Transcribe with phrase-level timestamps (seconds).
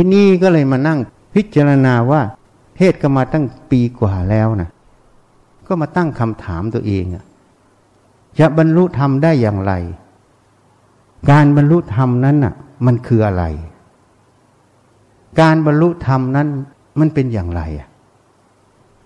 [0.00, 0.98] ที่นี่ก็เลยมานั่ง
[1.34, 2.22] พิจารณาว่า
[2.76, 4.70] เทศก็มาตั้งปีกว่าแล้วนะ
[5.66, 7.24] ก็มาตั้งคำถามตัวเองอะ
[8.38, 9.72] จะบรรลุธรรมได้อย่างไร
[11.30, 12.54] การบรรลุธรรมนั้นน่ะ
[12.86, 13.44] มันคืออะไร
[15.40, 16.48] การบรรลุธรรมนั้น
[17.00, 17.88] มันเป็นอย่างไรอะ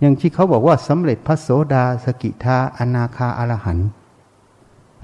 [0.00, 3.78] อย่างที่เขาบอกว่าสำเร็จพระโสดาสกิทาอนาคาอรหัน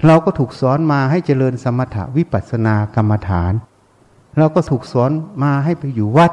[0.06, 3.54] เราก็ถูกสอนมาให้เจริญสมถะวิปัสสนากรรมฐาน
[4.36, 5.10] เราก็ถูกสอน
[5.42, 6.32] มาให้ไปอยู่วัด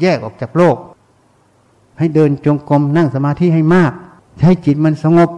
[0.00, 0.76] แยกออกจากโลก
[1.98, 3.92] ให้เดินจงกรมนั่งสมาธิให้มาก
[4.46, 5.30] ให้จิตมันสงบ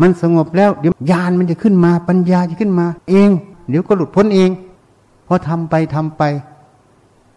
[0.00, 3.30] มันสงบแล้วเดี๋ยวญาณมันจะขึ้นมาปัญญาจะขึ้นมา เอง
[3.68, 4.50] เดี๋ยวก็หลุดพ้นเอง
[5.26, 6.22] พอทำไปทำไป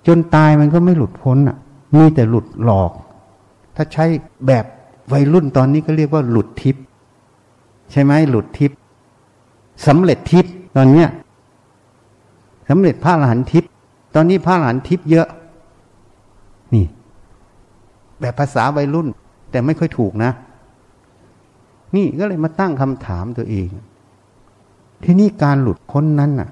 [0.07, 1.57] จนตายมันก็ไม่หลุดพ้นอะ
[1.95, 2.91] มีแต่หลุดหลอก
[3.75, 4.05] ถ้าใช้
[4.47, 4.65] แบบ
[5.11, 6.83] วัยรุ่นตอนนี้ก็เรียกว่าหลุดทิพย์
[7.91, 8.77] ใช่ไหมหลุดทิพย์
[9.87, 11.09] สำเร็จทิพย์ตอนเนี้ย
[12.69, 13.69] สำเร็จพระอรหันต์ทิพย์
[14.15, 15.27] ตอนนี้พระอรหันต์ทิพย์เยอะ
[16.73, 16.85] นี่
[18.19, 19.07] แบบภาษาวัยรุ่น
[19.51, 20.31] แต่ไม่ค่อยถูกนะ
[21.95, 23.69] นี่ก็เลยมาตั้งคำถามตัวเอง
[25.03, 26.49] ที่นี่การหลุดพ้นนั้นน่ะ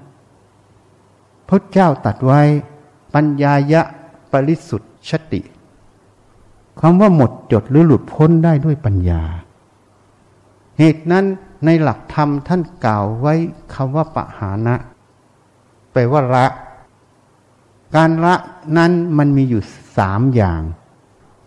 [1.48, 2.40] พระเจ้าตัดไว้
[3.14, 3.82] ปัญญายะ
[4.32, 5.40] ปริสุทธิ์ชติ
[6.80, 9.22] คำว่าหมดจดหรือหลุดพ้นได้ด้วยปัญญา
[10.78, 11.24] เหตุนั้น
[11.64, 13.34] ในหลักธรรมท่านกล่าวไว้
[13.74, 14.74] คำว่าปะหานะ
[15.96, 16.46] ปลว่าละ
[17.96, 18.34] การละ
[18.76, 19.62] นั้นมันมีอยู่
[19.96, 20.62] สามอย่าง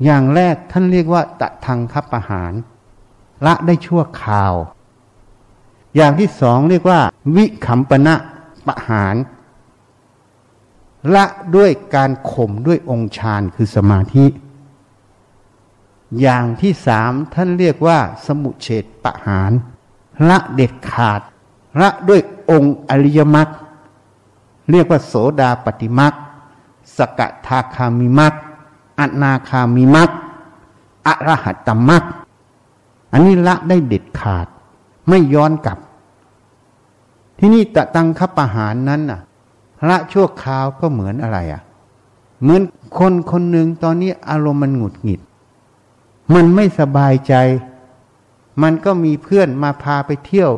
[0.03, 2.53] อย่างแรกท่านเรียกว่าตะทางคับประหาร
[3.45, 4.53] ละได้ชั่วคราว
[5.95, 6.99] อย่างที่สองเรียกว่า
[7.35, 8.15] วิขำปณะ
[8.67, 9.15] ประหาร
[11.15, 11.25] ละ
[11.55, 14.25] ด้วยการข่มด้วยองค์ฌานคือสมาธิ
[16.21, 19.51] อย่างที่สามท่านเรียกว่า สมุเฉดประหาร
[20.29, 21.21] ละเด็ดขาด
[21.81, 23.49] ละด้วยองค์อริยมรรค
[24.71, 26.13] เรียกว่าโสดาปฏิมรรค
[26.97, 28.33] สกทาคามิมรรค
[28.99, 30.09] อนาคามิมรรค
[31.07, 32.03] อรหัตตมรรค
[33.11, 34.47] อันนี้ละได้เด็ดขาด
[35.09, 35.77] ไม่ย้อนกลับ
[37.39, 39.19] ที่นี่ตะตังคปะหารนั้นน่ะ
[39.89, 41.61] ละชั่วคราวก็เหมือนอะไรอะ
[42.41, 42.61] เหมือน
[42.97, 45.21] คนคนหนึ่งตอนนี้อารมณ์มันหงุดหงิด
[46.33, 47.33] มันไม่สบายใจ
[48.61, 50.51] มันก็มีเพื่อนมาพาไปเที่ยว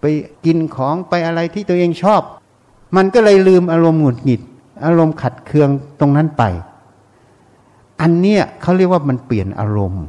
[0.00, 0.04] ไป
[0.44, 2.22] กินของไปอะไรที่ตัวเองชอบ
[2.96, 4.40] มันก็เลยลืมอารมณ์หงุดหงิด
[4.84, 5.68] อารมณ์ขัดเคือง
[6.00, 6.42] ตรงนั้นไป
[8.00, 10.04] อันเนี้ยเขาเรียกว่ามันเปลี่ยนอารมณ์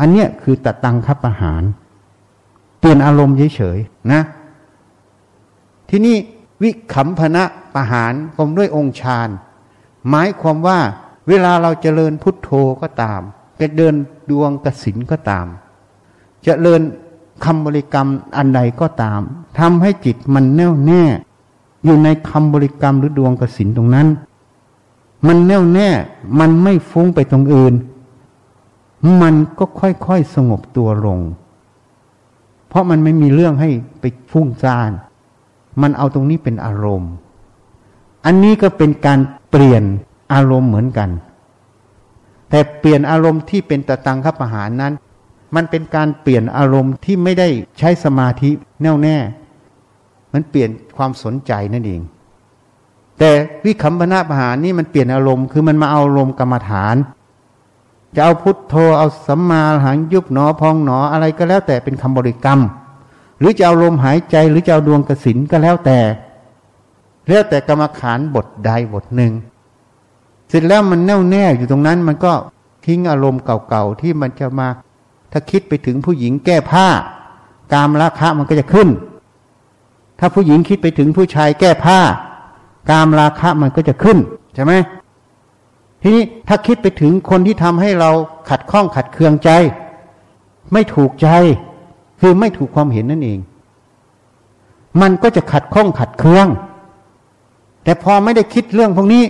[0.00, 1.62] อันเนี้ยคือตัดตังคับอาหาร
[2.78, 4.22] เปลี่ยนอารมณ์เฉยๆนะ
[5.88, 6.16] ที่นี่
[6.62, 9.28] วิขำพนะประหารกลมด้วยองค์ฌาน
[10.08, 10.78] หมายความว่า
[11.28, 12.50] เวลาเราเจริญพุทโธ
[12.82, 13.20] ก็ตาม
[13.60, 13.94] จะเดิน
[14.30, 15.46] ดวงกสินก็ตาม
[16.46, 16.82] จะเลิน
[17.44, 19.20] คำบริกรรมอันใดก็ตาม
[19.58, 21.04] ทำให้จิตมันแน่วแน่
[21.84, 24.06] อยู่ในคำบริกรรมหรือดวงกสินตรงนั้น
[25.26, 25.88] มันแน่วแน่
[26.40, 27.74] มันไม่ฟุ้งไปตรงอื่น
[29.22, 31.20] มันก็ค่อยๆสงบตัวลง
[32.68, 33.70] เพราะมันไม่มีเรื่องให้
[34.00, 34.90] ไปฟุ้งซ่าน
[35.82, 37.12] มันเอาตรงนี้เป็นอารมณ์
[38.24, 39.20] อันนี้ก็เป็นการ
[39.50, 39.82] เปลี่ยน
[40.32, 41.10] อารมณ์เหมือนกัน
[42.50, 44.92] แต่เปลี่ยนอารมณ์ที่เป็นตะตังคับอาหารนั้น
[45.54, 48.50] มันเป็นการเปลี่ยนอารมณ์ที่ไม่ได้ใช้สมาธิ
[48.82, 49.16] แน่วแน่
[50.32, 52.00] มันเปลี่ยนความสนใจนั่นเอง
[53.18, 53.30] แต่
[53.64, 56.96] วิคัมพนาปหารนี่มันเปลี่ยนอารมณ์ คือมันมาเอาอารมณ์กรรมฐาน
[58.14, 62.60] จะเอาพุทโธเอาสัมมาหังยุบหนอพองหนออะไรก็แล้วแต่เป็นคำบริกรรม
[63.38, 65.98] หรือจะเอาลมหายใจหรือจะเอาดวงกสินก็แล้วแต่
[67.28, 69.32] แล้วแต่กรรมฐานบทใดบทหนึ่ง
[70.48, 72.32] เสร็จแล้วมันแน่วแน่อยู่ตรงนั้นมันก็
[72.86, 74.68] ทิ้งอารมณ์เก่าๆที่มันจะมา
[75.32, 76.86] ถ้าคิดไปถึงผู้หญิงแก้ผ้า
[77.72, 78.88] กามราคะมันก็จะขึ้น
[80.24, 81.98] ถ้าผู้หญิงคิดไปถึงผู้ชายแก้ผ้า
[82.90, 84.18] กามราคะมันก็จะขึ้น
[84.54, 84.72] ใช่ไหม
[86.02, 88.10] ทีนี้ถ้าคิดไปถึงคนที่ทำให้เรา
[88.50, 89.50] ขัดข้องขัดเคืองใจ
[90.72, 91.28] ไม่ถูกใจ
[92.20, 93.38] คือไม่ถูกความเห็นนั่นเอง
[95.00, 96.46] มันก็จะขัดข้องขัดเคือง
[97.84, 99.24] แต่พอไม่ได้คิดเรื่องพวกนี้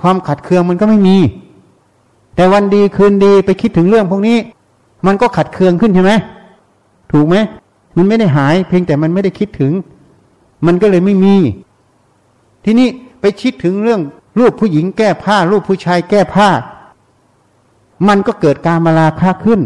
[0.00, 1.16] ความขัดเคืองมันก็ไม่มี
[2.34, 4.38] แต่วันดีคืนดีไปคิดถึงเรื่องพวกนี้
[5.06, 6.12] มันก็ขัดเคืองขึ้นใช่ไหม
[7.12, 7.36] ถูกไหม
[7.96, 9.74] มันไม่ได้หาย เพียงแต่มันไม่ได้คิดถึง
[10.66, 11.34] มันก็เลยไม่มี
[12.64, 12.88] ทีนี้
[13.20, 14.00] ไปคิดถึงเรื่อง
[14.38, 16.48] รูปผู้หญิงแก้ผ้า รูปผู้ชายแก้ผ้า
[18.08, 19.60] มันก็เกิดการมาลาค่าขึ้น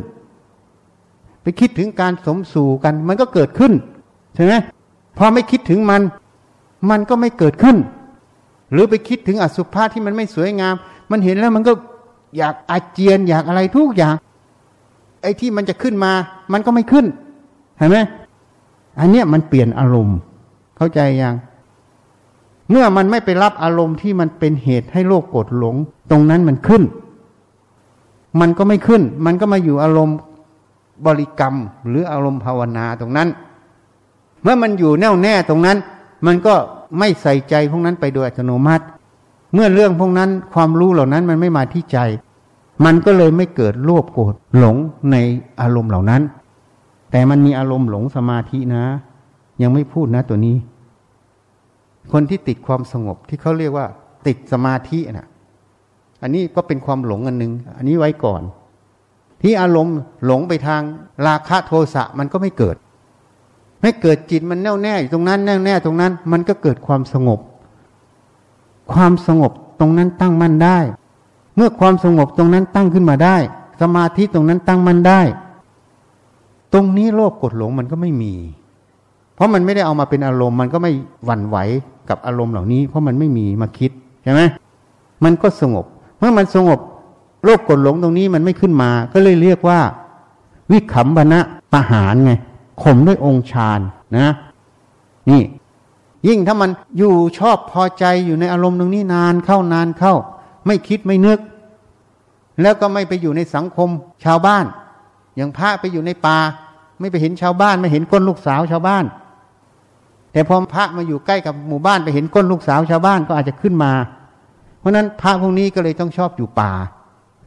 [1.43, 3.73] ไปคิดถึงการสมสู่กัน มันก็เกิดขึ้น
[4.35, 4.55] ใช่ไหม
[5.19, 6.03] พอไม่คิดถึงมัน
[6.91, 7.77] มันก็ไม่เกิดขึ้น
[8.73, 10.75] หรือไปคิดถึงอสุภะที่มันไม่สวยงาม
[11.11, 11.73] มันเห็นแล้วมันก็
[12.39, 14.15] อยากอาเจียนอยากอะไรทุกอย่าง
[15.23, 16.13] ไอ้ที่มันจะขึ้นมา
[16.53, 17.07] มันก็ไม่ขึ้น
[17.79, 17.99] เห็นไหม
[18.99, 20.19] อันเนี้ยมันเปลี่ยนอารมณ์
[20.81, 21.37] เข้าใจยัง
[22.71, 25.77] เมื่อมันไม่ไปรับอารมณ์ที่มันเป็นเหตุให้โลกโกรธหลง
[26.11, 26.83] ตรงนั้นมันขึ้น
[28.41, 30.17] มันก็ไม่ขึ้น มันก็มาอยู่อารมณ์
[31.07, 31.55] บริกรรม
[31.89, 33.29] หรืออารมณ์ภาวนาตรงนั้น
[34.43, 35.79] เมื่อมันอยู่แน่วแน่ตรงนั้น
[36.27, 36.55] มันก็
[36.99, 38.85] ไม่ใส่ใจพวกนั้นไปโดยอัตโนมัติ
[39.55, 41.99] เมื่อเรื่องพวกนั้นความรู้เหล่านั้นมันไม่มาที่ใจ
[42.85, 44.77] มันก็เลยไม่เกิดโลภโกรธหลง
[45.11, 45.17] ใน
[45.61, 46.23] อารมณ์เหล่านั้น
[47.11, 48.85] แต่มันมีอารมณ์หลงสมาธินะ
[49.63, 50.57] ยังไม่พูดนะตัวนี้
[52.13, 53.87] คนที่ติดความสงบที่เขาเรียกว่า
[54.27, 55.29] ติดสมาธินะ
[56.23, 58.43] อันนี้ก็เป็นความหลงอันหนึ่งอันนี้ไว้ก่อน
[59.43, 60.83] ที่อารมณ์หลงไปทาง
[61.27, 62.77] ราคะโทสะมันก็ไม่เกิด
[63.83, 67.41] ไม่เกิดจิตมันแน่วแน่อยู่ตรงนั้นแน่วแน่ตรงนั้น มันก็เกิดความสงบ
[68.93, 70.79] ความสงบตรงนั้นตั้งมั่นได้
[71.57, 73.37] เมื่อความสงบตรงนั้นตั้งขึ้นมาได้
[73.81, 75.21] สมาธิตรงนั้นตั้งมั่นได้
[76.73, 78.35] ตรงนี้โลภกดหลงมันก็ไม่มี
[79.41, 80.93] เพราะมันไม่ได้เอามาเป็นอารมณ์ มันก็ไม่
[81.25, 81.57] หวั่นไหว
[82.09, 83.91] กับอารมณ์เหล่านี้ เพราะมันไม่มีมาคิด
[84.23, 84.41] ใช่ไหม
[85.25, 85.85] มันก็สงบ
[86.19, 86.79] เมื่อมันสงบ
[87.45, 89.81] โลภกดหลงตรงนี้มันไม่ขึ้นมา ก็เลยเรียกว่า
[90.71, 91.41] วิขำบณะ
[91.73, 92.33] ปะหารไง
[92.83, 93.81] ข่มด้วยองค์ฌาน
[94.19, 94.29] นะ
[95.31, 95.43] นี่
[96.29, 100.15] ยิ่งถ้ามันอยู่ชอบพอใจอยู่ในอารมณ์ตรงนี้นานเข้านานเข้า
[100.67, 101.39] ไม่คิดไม่นึก
[102.63, 103.89] แล้วก็ไม่ไปอยู่ในสังคม
[104.25, 104.65] ชาวบ้าน
[105.37, 106.39] อย่างพระไปอยู่ในป่า
[107.01, 109.05] ไม่ไปเห็นชาวบ้านไม่เห็นก้นลูกสาวชาวบ้าน
[110.33, 113.93] แต่พอพระมาอยู่ใกล้กับหมู่บ้านไปเห็นก้นลูกสาวชาวบ้านก็อาจจะขึ้นมา
[114.79, 116.73] เพราะนั้นพระพวกนี้ก็เลยต้องชอบอยู่ป่า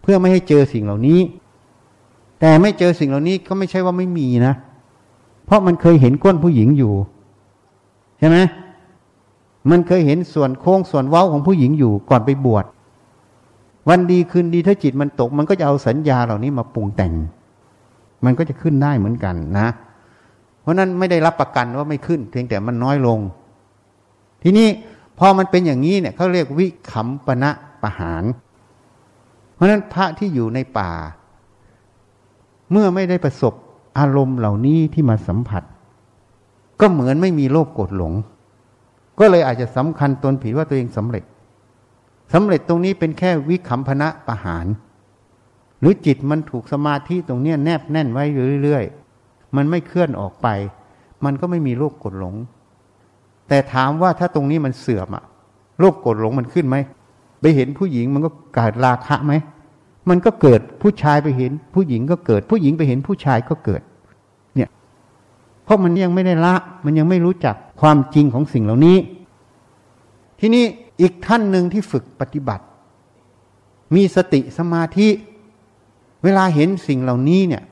[0.02, 1.20] เพื่อไม่ให้เจอสิ่งเหล่านี้
[2.40, 4.54] แต่ไม่เจอสิ่งเหล่านี้ก็ไม่ใช่ว่าไม่มีนะ
[5.46, 6.94] เพราะมันเคยเห็นก้นผู้หญิงอยู่
[8.20, 8.38] ใช่ไหม
[9.72, 12.66] มันเคยเห็นส่วนโค้งส่วนเว้าของผู้หญิงอยู่ก่อนไปบวช
[13.90, 17.14] วันดีคืนดีถ้าจิตมันตก มันก็จะเอาสัญญาเหล่านี้มาปรุงแต่ง
[18.26, 19.68] มันก็จะขึ้นได้เหมือนกันนะ
[20.64, 23.20] เพราะนั้นไม่ได้รับประกันว่าไม่ขึ้น เพียงแต่มันน้อยลง
[24.44, 24.68] ทีนี้
[25.20, 27.52] พอมันเป็นอย่างนี้เนี่ยเขาเรียกวิขำปณะ
[27.82, 28.24] ประหาร
[29.54, 30.92] เพราะนั้นพระที่อยู่ในป่า
[32.72, 33.54] เมื่อไม่ได้ประสบ
[33.98, 35.64] อารมณ์เหล่านี้ที่มาสัมผัส
[36.80, 38.14] ก็เหมือนไม่มีโลภโกรธหลง
[39.20, 41.24] ก็เลยอาจจะสำคัญตนผิดว่าตัวเองสำเร็จ
[42.34, 44.66] สำเร็จตรงนี้เป็นแค่วิคัมพนะประหาร
[45.80, 49.03] หรือจิตมันถูกสมาธิตรงนี้แนบแน่นไว้อยู่เรื่อยๆ
[49.56, 50.48] มันไม่เคลื่อนออกไป
[51.26, 52.36] มันก็ไม่มีโลภโกรธหลง
[53.48, 55.24] แต่ถามว่าถ้าตรงนี้มันเสื่อมอะ
[55.80, 56.78] โลภโกรธหลงมันขึ้นไหม
[57.42, 59.34] ไปเห็นผู้หญิงมันก็เกิดราคะไหม
[60.10, 63.82] มันก็เกิดผู้ชายไปเห็น ผู้หญิงก็เกิด ผู้หญิงไปเห็นผู้ชายก็เกิด
[64.56, 64.70] เนี่ย
[65.64, 68.98] เพราะมันยังไม่ได้ละ มันยังไม่รู้จักความจริงของสิ่งเหล่านี้
[70.40, 70.66] ที่นี้
[71.02, 72.66] อีกท่านหนึ่งที่ฝึกปฏิบัติ
[73.96, 75.08] มีสติสมาธิ
[76.24, 77.64] เวลาเห็นสิ่งเหล่านี้เนี่ย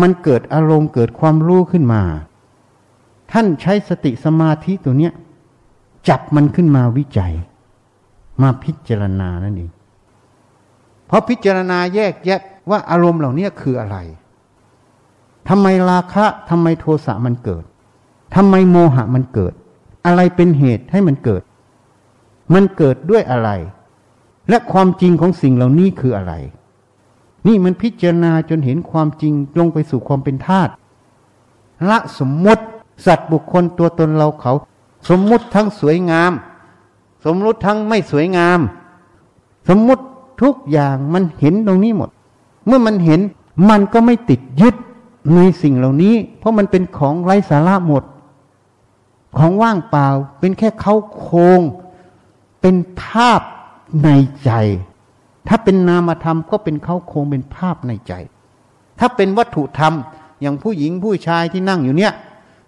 [0.00, 2.02] มันเกิดอารมณ์เกิดความรู้ขึ้นมา
[3.32, 5.12] ท่านใช้สติสมาธิตัวเนี้ย
[6.08, 7.32] จับมันขึ้นมาวิจัย
[8.42, 9.70] มาพิจารณานั่นเอง
[11.06, 12.40] เพราะพิจารณาแยกแยะ
[12.70, 13.96] ว่าอารมณ์เหล่านี้คืออะไร
[15.48, 17.64] ทำไมราคะทำไมโทสะมันเกิด
[18.34, 19.52] ทำไมโมหะมันเกิด
[20.06, 21.42] อะไรเป็นเหตุให้มันเกิด
[22.54, 23.50] มันเกิดด้วยอะไร
[24.48, 26.34] และความจริงของสิ่งเหล่านี้คืออะไร
[27.48, 30.72] นี่มันพิจารณาจนเห็นความจริงลงไปสู่ความเป็นธาตุ
[31.88, 32.64] ละสมมติ
[33.06, 34.52] สัตว์บุคคลตัวตนเราเขา
[35.08, 36.32] สมมุติทั้งสวยงาม
[37.24, 38.58] สมมุติทั้งไม่สวยงาม
[39.68, 40.02] สมมุติ
[40.42, 42.10] ทุกอย่างมันเห็นตรงนี้หมด
[42.66, 43.20] เมื่อมันเห็น
[43.70, 44.74] มันก็ไม่ติดยึด
[45.34, 48.04] ในสิ่งเหล่านี้ เพราะมันเป็นของไร้สาระหมด
[49.38, 50.08] ของว่างเปล่า
[50.40, 51.60] เป็นแค่เขาโครง
[52.60, 53.40] เป็นภาพ
[54.04, 54.08] ใน
[54.44, 54.50] ใจ
[55.48, 58.12] ถ้าเป็นนามธรรมก็เป็นเขาโครงเป็นภาพในใจ
[58.98, 59.92] ถ้าเป็นวัตถุธรรม
[60.40, 62.12] อย่างผู้หญิงผู้ชายที่นั่งอยู่เนี่ย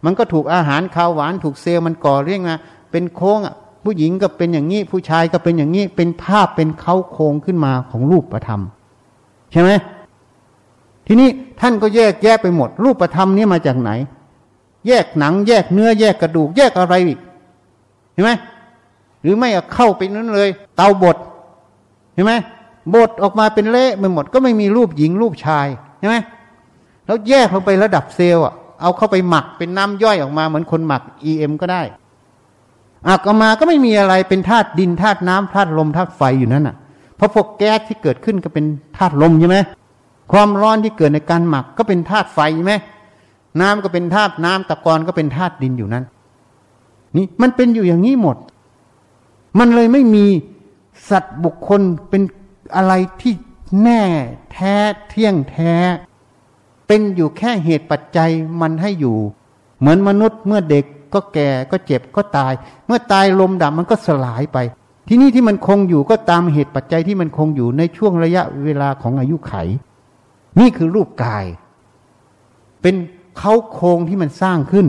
[0.05, 2.57] มันก็ถูกอาหารข้าวหวานถูกเซลล์มันก่อเรียกมา
[2.91, 8.61] เป็นโค้งอะผู้หญิงก็เป็นอย่างนี้ ผู้ชายก็เป็นอย่างนี้ เป็นภาพเป็นเขาโครงขึ้นมาของรูปประธรรม
[9.53, 9.71] ใช่ไหม
[11.07, 11.29] ทีนี้
[11.61, 13.91] ท่านก็แยกแยกไปหมด รูปประธรรมนี้มาจากไหน
[14.89, 17.19] แยกหนัง แยกเนื้อ แยกกระดูก แยกอะไรอีก
[18.13, 18.31] เห็นไหม
[19.23, 21.17] หรือไม่เข้าไปนั้นเลย เตาบด
[22.15, 22.33] เห็นไหม
[22.95, 25.67] บดออกมาเป็นเละไปหมด ก็ไม่มีรูปหญิงรูปชาย
[25.99, 26.17] ใช่ไหม
[27.07, 31.83] แล้วแยกลงไประดับเซลล์อะเอาเข้าไปหมักเป็นน้ำย่อยออกมาเหมือนคนหมัก EM ก็ได้
[33.09, 36.77] อักออกมาก็ไม่มีอะไรเป็นธาตุดินธาตุน้ำธาตุลมธาตุไฟอยู่นั่นอะ
[37.17, 38.65] เพราะพวกแก๊สที่เกิดขึ้นก็เป็น
[38.97, 39.59] ธาตุลมใช่ไหม
[40.33, 42.75] ความร้อนที่เกิดในการหมักก็เป็นธาตุไฟใช่ไหม
[43.61, 46.05] น้ำก็เป็นธาตุน้ำตะกอนก็เป็นธาตุดินอยู่นั้น
[47.17, 48.37] นี่มันเป็นอยู่อย่างนี้หมด
[49.59, 50.27] มันเลยไม่มี
[51.11, 52.23] สัตว์บุคคลเป็น
[52.77, 53.35] อะไรที่
[53.83, 54.03] แน่
[54.53, 54.75] แท้
[55.09, 55.75] เที่ยงแท้
[56.87, 59.17] เป็นอยู่แค่เหตุปัจจัยมันให้อยู่
[59.79, 60.85] เหมือนมนุษย์เมื่อเด็ก
[61.15, 62.53] ก็แก่ก็เจ็บก็ตาย
[62.87, 64.59] เมื่อตายลมดับมันก็สลายไป
[65.09, 69.55] ที่นี่ที่มันคงอยู่ก็ตามเหตุปัจจัยที่มันคงอยู่ในช่วงระยะเวลาของอายุไข
[70.61, 71.45] นี่คือรูปกาย
[72.83, 72.95] เป็น
[73.39, 74.87] เขาโครงที่มันสร้างขึ้น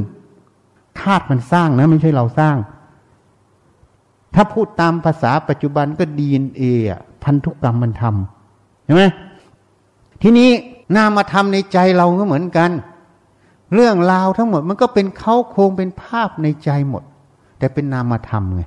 [1.00, 2.58] ธาตุมันสร้างนะ ไม่ใช่เราสร้าง
[4.36, 6.62] ถ้าพูดตามภาษาปัจจุบันก็ดีเอ็นเอ
[7.24, 9.04] พันธุกรรมมันทำใช่ไหม
[10.22, 10.50] ทีนี้
[10.96, 12.72] นามธรรมในใจเราก็เหมือนกัน
[13.74, 17.04] เรื่องราวทั้งหมดมันก็เป็นเขาโครงเป็นภาพในใจหมด
[17.60, 18.62] แต่เป็นนามธรรมไง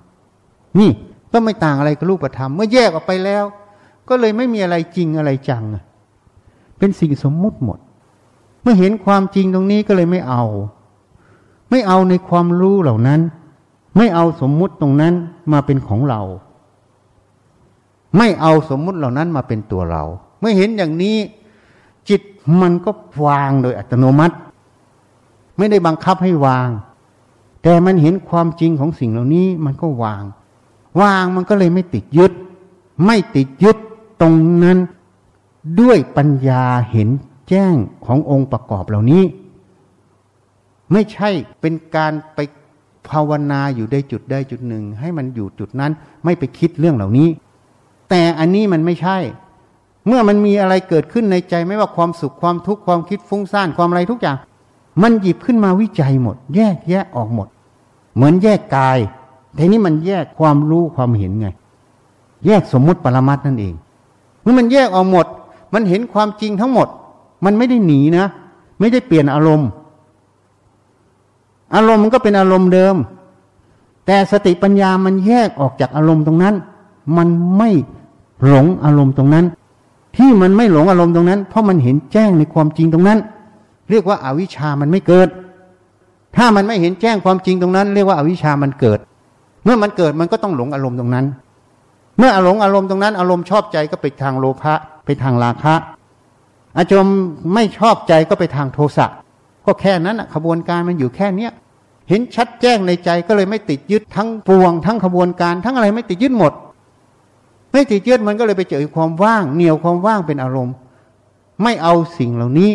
[0.78, 0.90] นี่
[1.32, 3.44] ก็ไม่ต่างอะไรกับรูปธรรม เมื่อแยกออกไปแล้ว
[4.08, 5.64] ก็เลยไม่มีอะไรจริงอะไรจัง
[6.78, 7.78] เป็นสิ่งสมมุติหมด
[8.62, 10.44] เมื่อเห็นความจริงตรงนี้ก็เลยไม่เอา
[11.70, 13.20] ไม่เอาในความรู้เหล่านั้น
[13.96, 15.14] ไม่เอาสมมุติตรงนั้น
[15.52, 16.22] มาเป็นของเรา
[18.16, 20.02] ไม่เอาสมมุติเหล่านั้นมาเป็นตัวเรา
[20.40, 21.16] เมื่อเห็นอย่างนี้
[22.08, 22.22] จิต
[22.60, 22.90] มันก็
[23.26, 24.36] วางโดยอัตโนมัติ
[25.56, 26.68] ไม่ได้บังคับให้วาง
[27.62, 30.22] แต่มันเห็นความจริงของสิ่งเหล่านี้มันก็วาง
[31.00, 32.32] วางมันก็เลยไม่ติดยึด
[33.06, 33.76] ไม่ติดยึด
[34.20, 34.78] ตรงนั้น
[35.80, 37.08] ด้วยปัญญาเห็น
[37.48, 37.74] แจ้ง
[38.06, 39.22] ขององค์ประกอบเหล่านี้
[40.92, 41.30] ไม่ใช่
[41.60, 42.38] เป็นการไป
[43.08, 45.92] ภาวนาอยู่ได้จุดได้จุดหนึ่ง ให้มันอยู่จุดนั้น
[46.24, 47.28] ไม่ไปคิดเรื่องเหล่านี้
[48.14, 49.18] แต่อันนี้มันไม่ใช่
[50.06, 54.36] เมื่อมันมีอะไรเกิดขึ้นในใจไม่ว่าความสุขความทุกข์ความคิดฟุ้งซ่านความอะไรทุกอย่าง
[55.02, 57.48] มันหยิบขึ้นมาวิจัยหมด แยกแยะออกหมด
[58.14, 58.98] เหมือนแยกกาย
[59.54, 61.48] แต่นี้มันแยกความรู้ความเห็นไง
[62.46, 63.74] แยกสมมุติปรมัตนั่นเอง
[64.42, 65.26] เมื่อมันแยกออกหมด
[65.74, 66.88] มันเห็นความจริงทั้งหมด
[67.44, 68.26] มันไม่ได้หนีนะ
[68.80, 69.68] ไม่ได้เปลี่ยนอารมณ์
[71.74, 72.96] อารมณ์มันก็เป็นอารมณ์เดิม
[74.06, 76.54] แต่สติปัญญามันแยกออกจากอารมณ์ตรงนั้น
[77.16, 77.28] มัน
[77.58, 77.70] ไม่
[78.48, 79.44] หลงอารมณ์ตรงนั้น
[80.16, 83.18] ที่มันไม่หลงอารมณ์ตรงนั้น เพราะมันเห็นแจ้งในความจริงตรงนั้น
[83.90, 85.28] เรียกว่าอาวิชามันไม่เกิด
[86.36, 88.98] ถ้ามันไม่เห็นแจ้งความจริงตรงนั้น เรียกว่าอาวิชามันเกิด
[89.64, 91.26] เมื่อมันเกิดมันก็ต้องหลงอารมณ์ตรงนั้น
[92.18, 94.74] เมื่ออารมณ์อารมณ์ตรงนั้น อารมณ์ชอบใจก็ไปทางโลภะ
[95.04, 95.74] ไปทางราคะ
[96.78, 97.18] อารมณ์
[97.54, 99.06] ไม่ชอบใจก็ไปทางโทสะ
[99.66, 101.52] ก็แค่นั้นขบวนการมันอยู่แค่เนี้ย
[102.08, 106.52] เห็นชัดแจ้งในใจก็เลยไม่ติดยึดทั้งปวง ทั้งขบวนการทั้งอะไรไม่ติดยึดหมด
[107.74, 110.74] ไม่ติดยึดมันก็เลยไปเจอความว่าง เหนียวความว่างเป็นอารมณ์
[111.62, 112.70] ไม่เอาสิ่งเหล่านี้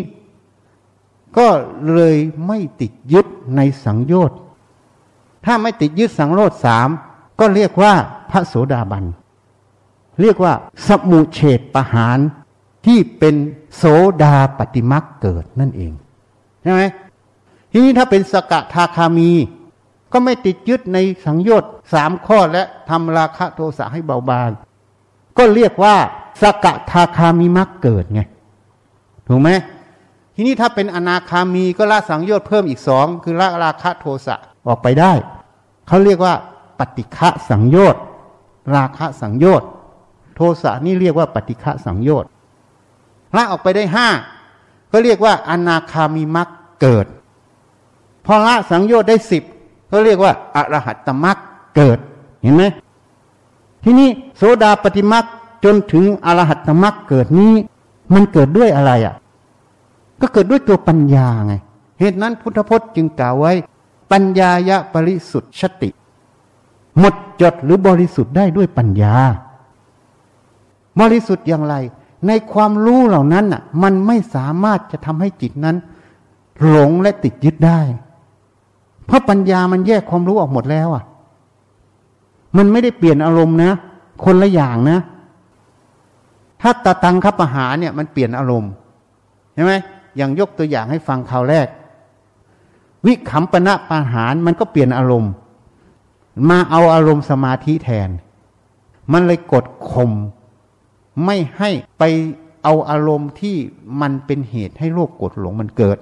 [1.37, 1.47] ก็
[1.93, 2.15] เลย
[2.47, 3.25] ไม่ติดยึด
[3.55, 4.37] ในสังโยชน์
[5.45, 6.87] ถ้าไม่ติดยึดสังโยชน์สาม
[7.39, 7.93] ก็เรียกว่า
[8.29, 9.05] พระโสดาบัน
[10.21, 10.53] เรียกว่า
[10.87, 12.17] สมุเฉดประหาร
[12.85, 13.35] ที่เป็น
[13.75, 13.83] โส
[14.23, 15.91] ดาปฏิมักเกิดนั่นเอง
[16.61, 16.81] ใช่ไหม
[17.71, 19.31] ทีนี้ถ้าเป็นสกทาคามี
[20.13, 24.49] ก็ไม่ติดยึดในสังโยชน์สามข้อและทำราคะโทสะให้เบาบาง
[25.39, 25.95] ก็เรียกว่า
[26.41, 28.21] สกทาคามิมักเกิดไง
[29.27, 29.49] ถูกไหม
[30.35, 34.35] ทีนี้ถ้าเป็นอนาคามีก็ละสังโยชน์เพิ่มอีกสองคือละราคะโทสะ
[34.67, 35.11] ออกไปได้
[35.87, 36.33] เขาเรียกว่า
[36.79, 38.01] ปฏิฆะสังโยชน์
[38.75, 39.67] ราคะสังโยชน์
[40.35, 42.29] โทสะนี่เรียกว่าปฏิฆะสังโยชน์
[43.35, 44.07] ละออกไปได้ห้า
[44.91, 46.49] ก็เรียกว่า อนาคามีมัก
[46.81, 47.05] เกิด
[48.25, 49.43] พอละสังโยชน์ได้สิบ
[49.91, 51.37] ก็เรียกว่าอรหัตตมัก
[51.75, 51.97] เกิด
[52.41, 52.63] เห็นไหม
[53.83, 55.25] ทีนี้โสดาปฏิมัก
[55.63, 57.53] จนถึงอรหัตตมักเกิดนี้
[58.13, 59.15] มันเกิดด้วยอะไรอะ่ะ
[60.21, 61.53] ก็เกิดด้วยตัวปัญญาไง
[61.99, 63.53] เหตุนั้นพุทธพจน์จึงกล่าวไว้
[64.11, 65.89] ปัญญายะบริสุทธิ์ชติ
[66.99, 69.15] หมดจดหรือบริสุทธิ์ได้ด้วยปัญญา
[70.99, 71.75] บริสุทธิ์อย่างไร
[72.27, 75.75] ในความรู้เหล่านั้นอะ มันไม่สามารถจะทำให้จิตนั้น
[76.67, 77.79] หลงและติดยึดได้
[79.05, 81.03] เพราะปัญญามันแยกความรู้ออกหมดแล้วอะ
[82.57, 83.71] มันไม่ได้เปลี่ยนอารมณ์นะ
[84.23, 84.99] คนละอย่างนะ
[86.61, 88.71] ถ้าตาตังคับอาหาเนี่ยมันเปลี่ยนอารมณ์
[89.53, 89.73] ใช่ไหม
[90.17, 91.67] อย่างยกตัวอย่างให้ฟังคราวแรก
[93.05, 95.31] วิขำปณะปาหารมันก็เปลี่ยนอารมณ์
[96.49, 98.09] มาเอาอารมณ์สมาธิแทน
[99.11, 100.11] มันเลยกดข่ม
[101.25, 102.03] ไม่ให้ไป
[102.63, 103.55] เอาอารมณ์ที่
[104.01, 105.97] มันเป็นเหตุให้โลกกดหลงมันเกิด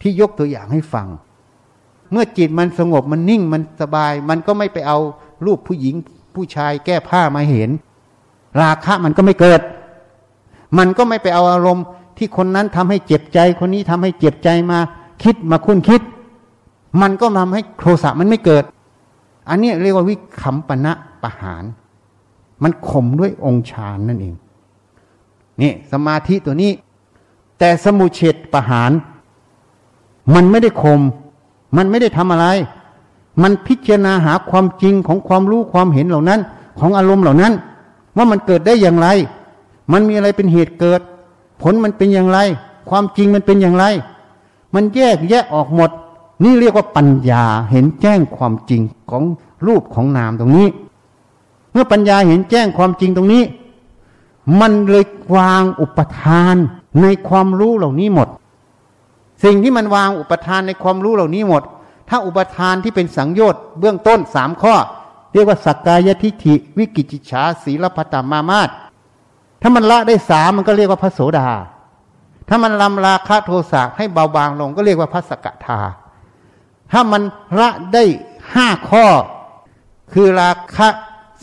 [0.00, 1.08] ที่ยกตัวอย่างให้ฟัง
[2.10, 4.98] เมื่อจิตมันสงบมันนิ่งมันสบาย มันก็ไม่ไปเอา
[5.44, 5.94] รูปผู้หญิง
[6.34, 7.70] ผู้ชายแก้ผ้ามาเห็น
[8.60, 9.60] ราคะมันก็ไม่เกิด
[10.78, 11.84] มันก็ไม่ไปเอาอารมณ์
[12.18, 14.78] ที่คนนั้นทำให้เจ็บใจ คนนี้ทำให้เจ็บใจมา
[15.22, 16.02] คิดมาคุ้นคิด
[17.00, 18.64] มันก็ทำให้โทสะมันไม่เกิด
[19.48, 21.64] อันนี้เรียกว่าวิคัมปณะประหาร
[22.62, 24.34] มันข่มด้วยองค์ฌานนั่นเอง
[25.60, 26.72] นี่สมาธิตัวนี้
[27.58, 28.90] แต่สมุเฉดประหาร
[30.34, 31.00] มันไม่ได้ข่ม
[31.76, 32.46] มันไม่ได้ทำอะไร
[33.42, 36.40] มันพิจารณาหาความจริงของความรู้ความเห็นเหล่านั้น
[36.78, 37.52] ของอารมณ์เหล่านั้น
[38.16, 39.08] ว่ามันเกิดได้อย่างไร
[39.92, 41.00] มันมีอะไรเป็นเหตุเกิด
[41.62, 42.38] ผลมันเป็นอย่างไร
[42.88, 43.84] ความจริงมันเป็นอย่างไร
[44.74, 45.90] มันแยกแยะออกหมด
[46.42, 49.22] นี่เรียกว่าปัญญาเห็นแจ้งความจริงของ
[49.66, 50.68] รูปของนามตรงนี้
[51.72, 53.42] เมื่อปัญญาเห็นแจ้งความจริงตรงนี้
[54.60, 55.04] มันเลย
[55.36, 56.56] วางอุปทาน
[57.02, 58.28] ในความรู้เหล่านี้หมด
[59.44, 61.62] สิ่งที่มันวางอุปทานในความรู้เหล่านี้หมด
[62.08, 64.74] ถ้าอุปทานที่เป็นสังโยชน์เบื้องต้นสามข้อ
[65.32, 68.70] เรียกว่าสักกายทิฏฐิ วิกิจิจฉาศีลพัตตามามาต
[69.62, 71.48] ถ้ามันละได้สามมันก็เรียกว่าพระโสดา
[72.48, 75.80] ถ้ามันลำราคะโทสะให้เบาบางลงก็เรียกว่าพระสกทา
[76.92, 77.22] ถ้ามัน
[77.60, 78.04] ละได้
[78.54, 79.06] ห้าข้อ
[80.12, 80.88] คือราคะ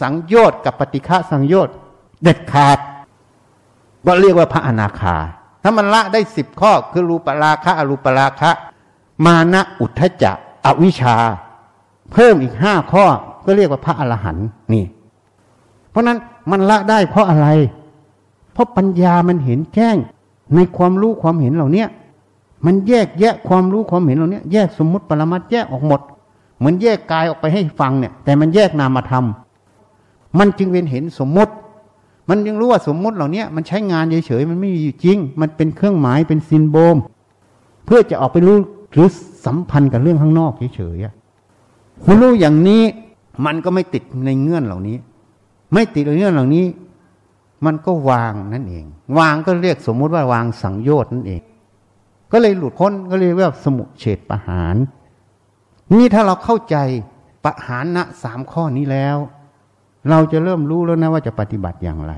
[0.01, 1.75] สังโยชน์กับปฏิฆะสังโยชน์
[2.23, 2.77] เด็ดขาด
[4.05, 5.15] ก็เรียกว่าพระอนาคา
[5.63, 8.51] ถ้ามันละได้สิบข้อ คือรูปราคะอรูปราคะ
[9.25, 10.33] มานะอุทธจะ
[10.65, 11.15] อวิชชา
[12.11, 13.05] เพิ่มอีกห้าข้อ
[13.45, 14.85] ก็เรียกว่าพระอรหันต์นี่
[15.89, 16.17] เพราะนั้น
[16.51, 17.47] มันละได้เพราะอะไร
[18.53, 19.97] เพราะปัญญามันเห็นแจ้ง
[20.55, 21.85] ในความรู้ความเห็นเหล่านี้
[22.65, 26.01] มันแยกแยะความรู้ความเห็นเหล่านี้แยกสมมติปรมัตแยกออกหมด
[26.57, 29.25] เหมือนแยกกายออกไปให้ฟังเนี่ย แต่มันแยกนามธรรม
[30.39, 31.53] มันจึงเป็นเห็นสมมติ
[32.29, 36.97] มันยังรู้ว่าสมมติเหล่านี้มันใช้งานเฉยๆ มันไม่มีอยู่จริง มันเป็นเครื่องหมายเป็นซินโบม
[37.85, 38.57] เพื่อจะออกไปรู้
[38.93, 39.07] หรือ
[39.45, 42.83] สัมพันธ์กับเรื่องข้างนอกเฉยๆมันรู้อย่างนี้
[43.45, 44.97] มันก็ไม่ติดในเงื่อนเหล่านี้
[45.73, 46.65] ไม่ติดในเงื่อนเหล่านี้
[47.65, 48.85] มันก็วางนั่นเอง
[49.19, 51.41] วางก็เรียกสมมุติว่าวางสังโยชน์นั่นเอง
[52.31, 54.75] ก็เลยหลุดพ้นก็เรียกว่าสมุเฉดประหาร
[55.93, 56.75] นี่ถ้าเราเข้าใจ
[57.43, 59.17] ประหารนะสามข้อนี้แล้ว
[60.09, 62.13] เราจะเริ่มรู้แล้วนะว่าจะปฏิบัติอย่างไร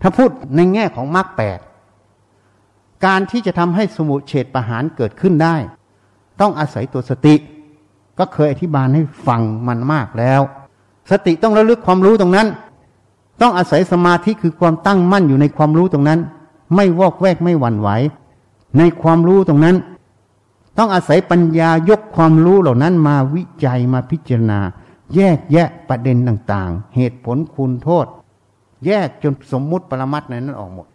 [0.00, 1.58] ถ้าพูดในแง่ของมรรคแปด
[3.06, 5.56] การที่จะทำให้สมุเฉดประหารเกิดขึ้นได้
[6.40, 7.34] ต้องอาศัยตัวสติ
[8.18, 10.40] ก็เคยอธิบายให้ฟังมันมากแล้ว
[11.10, 12.48] สติต้องระลึกความรู้ตรงนั้น
[13.40, 16.20] ต้องอาศัยสมาธิคือความตั้งมั่นอยู่ในความรู้ตรงนั้น
[16.74, 17.88] ไม่วอกแวกไม่หวั่นไหว
[18.78, 19.76] ในความรู้ตรงนั้น
[20.78, 24.60] ต้องอาศัยปัญญายกความรู้เหล่านั้นมาวิจัยมาพิจารณา
[25.14, 28.06] แยกแยะประเด็นต่างๆ เหตุผลคุณโทษ
[28.86, 30.86] แยกจนสมมุติปรมัตในนั้นออกหมด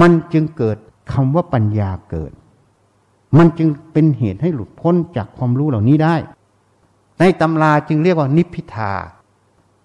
[0.00, 0.76] มันจึงเกิด
[1.12, 2.32] คำว่าปัญญาเกิด
[3.36, 6.14] มันจึงเป็นเหตุให้หลุดพ้นจากความรู้เหล่านี้ได้
[7.20, 8.92] ในตำราจึงเรียกว่านิพพิทา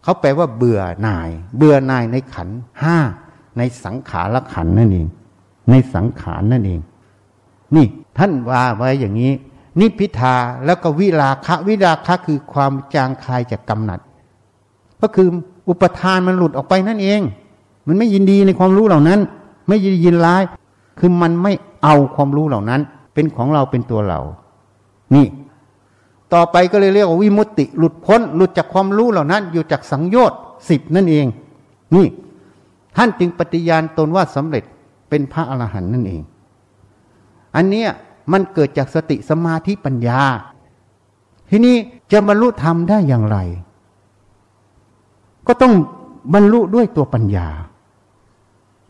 [0.03, 2.49] เขาแปลว่าเบื่อหน่าย เบื่อหน่ายในขัน
[2.81, 2.97] ห้า
[3.57, 5.07] ในสังขารขันนั่นเอง
[5.69, 6.79] ในสังขารนั่นเอง
[7.75, 7.85] นี่
[8.17, 9.31] ท่านว่าไว้อย่างนี้
[9.79, 13.99] นิพพิทาแล้วก็วิราคะวิราคะคือความจางคลายจากกำหนัด
[15.01, 15.27] ก็คือ
[15.69, 17.21] อุปทานมันหลุดออกไปนั่นเอง
[17.87, 19.19] มันไม่ยินดีในความรู้เหล่านั้น
[19.67, 20.43] ไม่ยินยินร้าย
[20.99, 21.53] คือมันไม่
[21.83, 22.81] เอาความรู้เหล่านั้น
[23.13, 24.19] เป็นของเราเป็นตัวเรา
[25.15, 25.27] นี่
[26.33, 31.25] ต่อไปก็เลยเรียกว่าวิมุตติ หลุดพ้น หลุดจากความรู้เหล่านั้น อยู่จากสังโยชน์สิบนั่นเอง
[31.95, 32.07] นี่
[32.97, 34.63] ท่านจึงปฏิญาณตนว่าสำเร็จ
[35.09, 36.21] เป็นพระอรหันต์นั่นเอง
[37.55, 37.89] อันเนี้ย
[38.31, 40.21] มันเกิดจากสติสมาธิปัญญา
[41.49, 41.75] ทีนี้
[42.11, 43.37] จะบรรลุธรรมได้อย่างไร
[45.47, 45.73] ก็ต้อง
[46.33, 47.47] บรรลุด้วยตัวปัญญา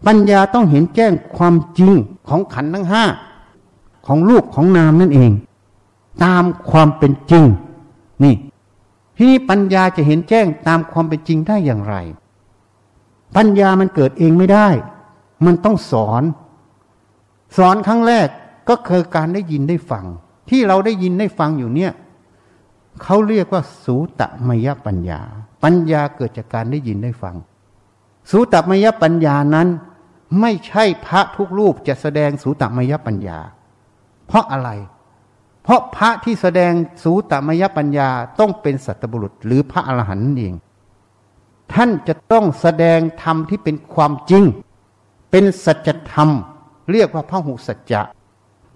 [0.08, 1.92] ปัญญาต้องเห็นแจ้งความจริง
[2.28, 3.04] ของขันธ์ทั้งห้า
[4.06, 5.32] ของรูปของนามนั่นเอง
[6.24, 7.44] ตามความเป็นจริง
[8.24, 8.36] นี่
[9.16, 11.96] ทีนี้ปัญญาจะเห็นแจ้งตามความเป็นจริงได้อย่างไร
[13.36, 14.68] ปัญญามันเกิดเองไม่ได้
[15.46, 16.24] มันต้องสอน
[17.58, 18.28] สอนครั้งแรก
[18.70, 20.06] ก็คือการได้ยินได้ฟัง
[20.50, 21.92] ที่เราได้ยินได้ฟังอยู่เนี่ย
[23.04, 25.22] เขาเรียกว่า สูตมยปัญญา
[25.64, 27.36] ปัญญาเกิดจากการได้ยินได้ฟัง
[28.32, 29.68] สูตมยปัญญานั้น
[30.42, 33.40] ไม่ใช่พระทุกรูปจะแสดงสูตมยปัญญา
[34.34, 34.72] เพราะอะไร
[35.64, 40.56] เพราะพระที่แสดงสูตมยปัญญาต้องเป็นสัตบุรุษ หรือพระอรหันต์นั่นเอง
[41.74, 44.44] ท่านจะต้องแสดงธรรมที่เป็นความจริง
[45.32, 46.30] เป็นสัจธรรม
[46.92, 48.02] เรียกว่าพระหุสัจจะ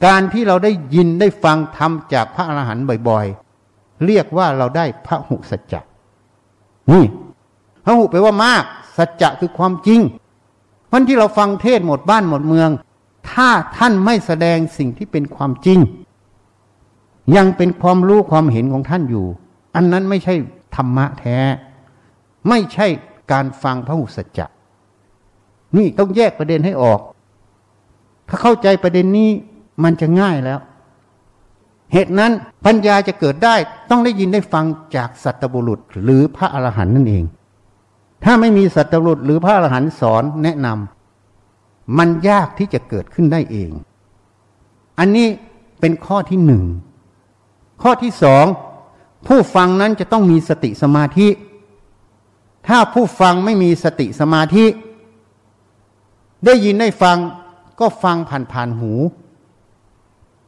[0.06, 5.80] การที่เราได้ยินได้ฟังธรรมจากพระอรหันต์บ่อยๆ เรียกว่าเราได้พระหุสัจจะ
[6.91, 7.06] นี่
[7.84, 8.63] พระหุแปลว่ามาก
[8.98, 10.00] สัจจะคือความจริง
[10.91, 12.70] วันที่เราฟังเทศหมดบ้านหมดเมือง
[13.31, 15.79] ถ้าท่านไม่แสดงสิ่งที่เป็นความจริง
[17.35, 19.25] ยังเป็นความรู้ความเห็นของท่านอยู่
[19.75, 20.35] อันนั้นไม่ใช่
[20.75, 21.37] ธรรมะแท้
[22.49, 22.87] ไม่ใช่
[23.31, 24.45] การฟังพระหุสัจจะ
[25.77, 26.99] นี่ต้องแยกประเด็นให้ออก
[28.27, 29.29] ถ้าเข้าใจประเด็นนี้
[29.83, 30.59] มันจะง่ายแล้ว
[31.93, 32.31] เหตุนั้น
[32.65, 33.55] ปัญญาจะเกิดได้
[33.89, 37.23] ต้องได้ยินได้ฟังจากสัตบุรุษหรือพระอรหันต์นั่นเอง
[38.23, 40.96] ถ้าไม่มีสัตว์รุษหรือพระอรหันต์สอนแนะนำ
[41.97, 43.71] มันยากที่จะเกิดขึ้นได้เอง
[45.00, 45.28] อันนี้
[45.80, 46.63] เป็นข้อที่หนึ่ง
[47.82, 48.45] ข้อที่สอง
[49.28, 51.28] ผู้ฟังนั้นจะต้องมีสติสมาธิ
[52.67, 54.65] ถ้าผู้ฟังไม่มีสติสมาธิ
[56.45, 57.17] ได้ยินได้ฟัง
[57.80, 58.91] ก็ฟังผ่านผ่านหู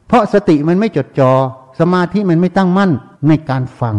[0.07, 1.31] เพราะสติมันไม่จดจอ่อ
[1.79, 2.91] สมาธิมันไม่ตั้งมั่น
[3.27, 3.97] ในการฟัง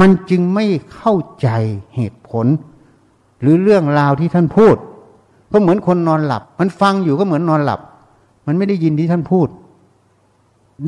[0.00, 0.64] มันจึงไม่
[0.94, 1.48] เข้าใจ
[1.94, 2.46] เหตุผล
[3.40, 4.76] หรือเรื่องราวที่ท่านพูด
[5.52, 7.80] ก็เหมือนคนนอนหลับ มันฟังอยู่ก็เหมือนนอนหลับ
[8.46, 9.48] มันไม่ได้ยินที่ท่านพูด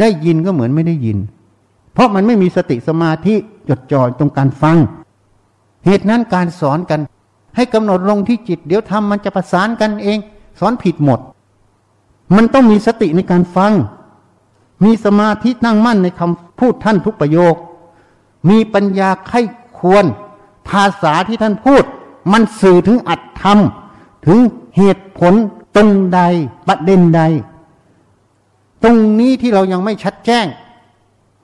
[0.00, 1.18] ได้ยินก็เหมือนไม่ได้ยิน
[1.92, 3.34] เพราะมันไม่มีสติสมาธิ
[3.68, 4.76] จดจ่อตรงการฟัง
[5.84, 7.00] เหตุนั้นการสอนกัน
[7.56, 10.18] ให้กำหนดลงที่จิต เดี๋ยวทำมันจะประสานกันเอง
[10.60, 11.20] สอนผิดหมด
[12.36, 13.72] มันต้องมีสติในการฟัง
[14.84, 17.54] มีสมาธินั่งมั่นในคำพูดท่านทุกประโยค
[18.48, 19.40] มีปัญญาไข้
[19.78, 20.04] ควร
[20.68, 21.84] ภาษาที่ท่านพูด
[22.32, 23.58] มันสื่อถึงอัตธรรม
[24.26, 24.38] ถึง
[24.76, 25.34] เหตุผล
[25.76, 26.20] ตรงใด
[26.68, 27.22] ประเด็นใด
[28.82, 30.46] ตรงนี้ที่เรายังไม่ชัดแจ้ง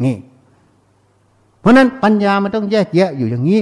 [0.04, 0.16] นี่
[1.60, 3.60] เพราะนั้นปัญญามันต้องแยกแยะอยู่อย่างนี้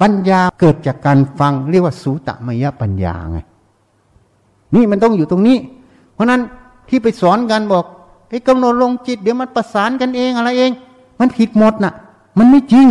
[0.00, 3.38] ปัญญาเกิดจากการฟังเรียกว่าสุตมยปัญญาไง
[4.74, 5.56] นี่มันต้องอยู่ตรงนี้
[6.14, 6.40] เพราะนั้น
[6.88, 7.84] ที่ไปสอนกันบอก
[8.28, 10.70] ไอ้กำหนดลงจิตเดี๋ยวมันประสานกันเองอะไรเอง
[11.20, 11.94] มันผิดหมดน่ะ
[12.38, 12.88] มันไม่จริง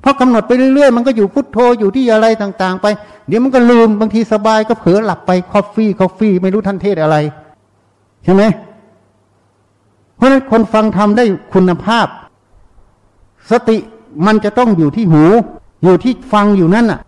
[0.00, 2.86] เพราะกำหนดไปเรื่อยๆ มันก็อยู่พุทโธอยู่ที่อะไรต่าง ๆ ไป
[3.28, 7.16] เดี๋ยวมันก็ลืมบางทีสบายก็เผลอหลับไปคร่อกฟี้คร่อกฟี้ไม่รู้ท่านเทศน์อะไร
[8.24, 8.42] ใช่ไหม
[10.16, 12.06] เพราะฉะนั้นคนฟังทำได้คุณภาพ
[13.50, 13.76] สติ
[14.26, 15.24] มันจะต้องอยู่ที่หู
[15.82, 17.00] อยู่ที่ฟังอยู่นั่นน่ะ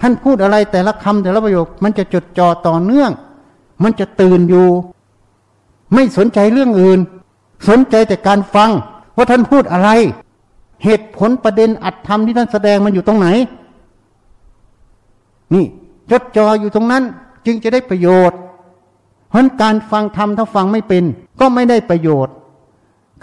[0.00, 3.10] ท่านพูดอะไรแต่ละคำแต่ละประโยค มันจะจดจ่อต่อเนื่อง
[3.82, 4.66] มันจะตื่นอยู่
[5.94, 6.98] ไม่สนใจเรื่องอื่น
[7.68, 8.70] สนใจแต่การฟัง
[9.16, 9.90] ว่าท่านพูดอะไร
[10.84, 13.28] เหตุผลประเด็นอัดธรรมที่ท่านแสดงมันอยู่ตรงไหน
[15.54, 15.64] นี่
[16.10, 17.04] จดจ่ออยู่ตรงนั้น
[17.46, 18.38] จึงจะได้ประโยชน์
[19.28, 21.04] เพราะการฟังธรรมถ้าฟังไม่เป็น
[21.40, 22.34] ก็ไม่ได้ประโยชน์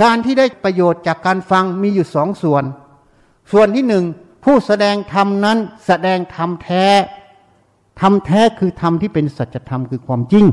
[0.04, 2.64] การที่ได้ประโยชน์จากการฟังมีอยู่สองส่วน
[3.52, 4.06] ส่วนที่หนึ่ง
[4.44, 6.86] ผู้แสดงธรรมนั้นแสดงธรรมแท้
[8.02, 10.46] ธรรมแท้คือธรรมที่เป็นสัจธรรมคือความจริง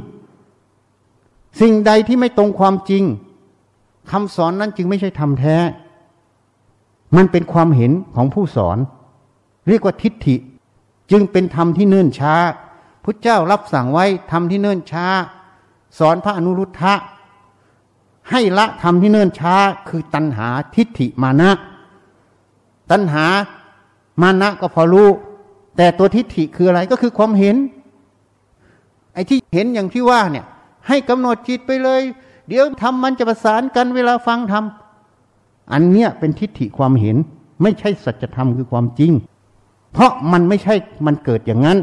[1.60, 3.04] สิ่งใดที่ไม่ตรงความจริง
[4.10, 5.56] คำสอนนั้นจึงไม่ใช่ธรรมแท้
[7.16, 8.78] มันเป็นความเห็นของผู้สอน
[9.68, 10.36] เรียกว่าทิฏฐิ
[11.10, 12.34] จึงเป็นธรรมที่เนิ่นช้า
[13.04, 15.06] พุทธเจ้ารับสั่งไว้ทำที่เนิ่นช้า
[15.98, 16.94] สอนพระอนุรุทธะ
[18.30, 19.54] ให้ละทำที่เนิ่นช้า
[19.88, 21.50] คือตัณหาทิฏฐิมานะ
[22.90, 23.26] ตัณหา
[24.22, 25.08] มานะก็พอรู้
[25.76, 27.56] แต่ตัวทิฏฐิคืออะไรก็คือความเห็น
[29.14, 30.46] ไอ้ที่เห็นอย่างที่ว่าเนี่ย
[30.88, 32.02] ให้กำหนดจิตไปเลย
[32.48, 37.16] เดี๋ยวทำมันจะประสานกันเวลาฟังทำอันเนี้ยเป็นทิฏฐิความเห็น
[37.62, 39.12] ไม่ใช่สัจธรรมคือความจริง
[39.92, 40.74] เพราะมันไม่ใช่
[41.06, 41.78] มันเกิดอย่างนั้น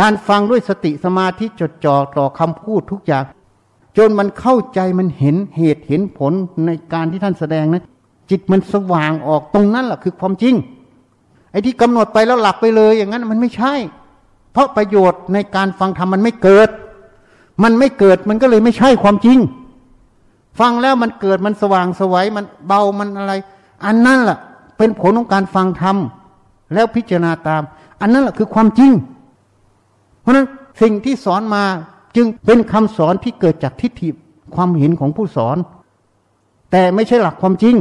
[0.00, 3.24] การฟังด้วยสติสมาธิจดจ่อต่อคำพูดทุกอย่าง
[3.96, 6.32] จนมันเข้าใจมันเห็นเหตุเห็นผล
[6.66, 7.82] ในการที่ท่านแสดงนะ
[8.30, 10.54] จิตมันสว่างออกตรงนั้นแหละคือความจริง
[11.50, 13.74] ไอ้ที่กำหนดไปแล้วหลับไปเลยอย่างนั้นมันไม่ใช่
[14.52, 16.68] เพราะประโยชน์ในการฟังธรรมมันไม่เกิด
[17.62, 19.38] มันไม่เกิดมันก็เลยไม่ใช่ความจริง
[20.60, 23.32] ฟังแล้วมันเกิดมันสว่างสวัยมันเบามันอะไร
[23.84, 24.38] อันนั้นแหละ
[24.78, 25.96] เป็นผลของการฟังธรรม
[26.74, 27.62] แล้วพิจารณาตาม
[28.00, 28.90] อันนั้นแหละคือความจริง
[30.20, 30.46] เพราะนั้น
[30.82, 31.64] สิ่งที่สอนมา
[32.16, 34.08] จึงเป็นคำสอนที่เกิดจากทิฏฐิ
[34.54, 35.56] ความเห็นของผู้สอน
[36.70, 37.76] แต่ไม่ใช่หลักความจริง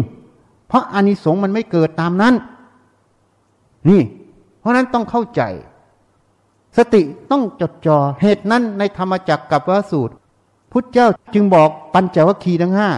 [0.68, 2.34] เพราะอานิสงส์มันไม่เกิดตามนั้น
[3.90, 4.02] นี่
[4.60, 5.42] เพราะนั้นต้องเข้าใจ
[6.78, 10.14] สติต้องจดจ่อเหตุนั้นในธรรมจักรกับวสูตร
[10.72, 12.90] พุทธเจ้าจึงบอกปัญจวัคคีย์ทั้งห้า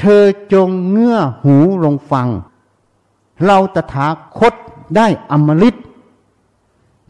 [0.00, 2.28] เธอจงเงื่อหูลงฟัง
[3.44, 4.06] เราตถา
[4.38, 4.54] คต
[4.96, 5.74] ได้อมฤต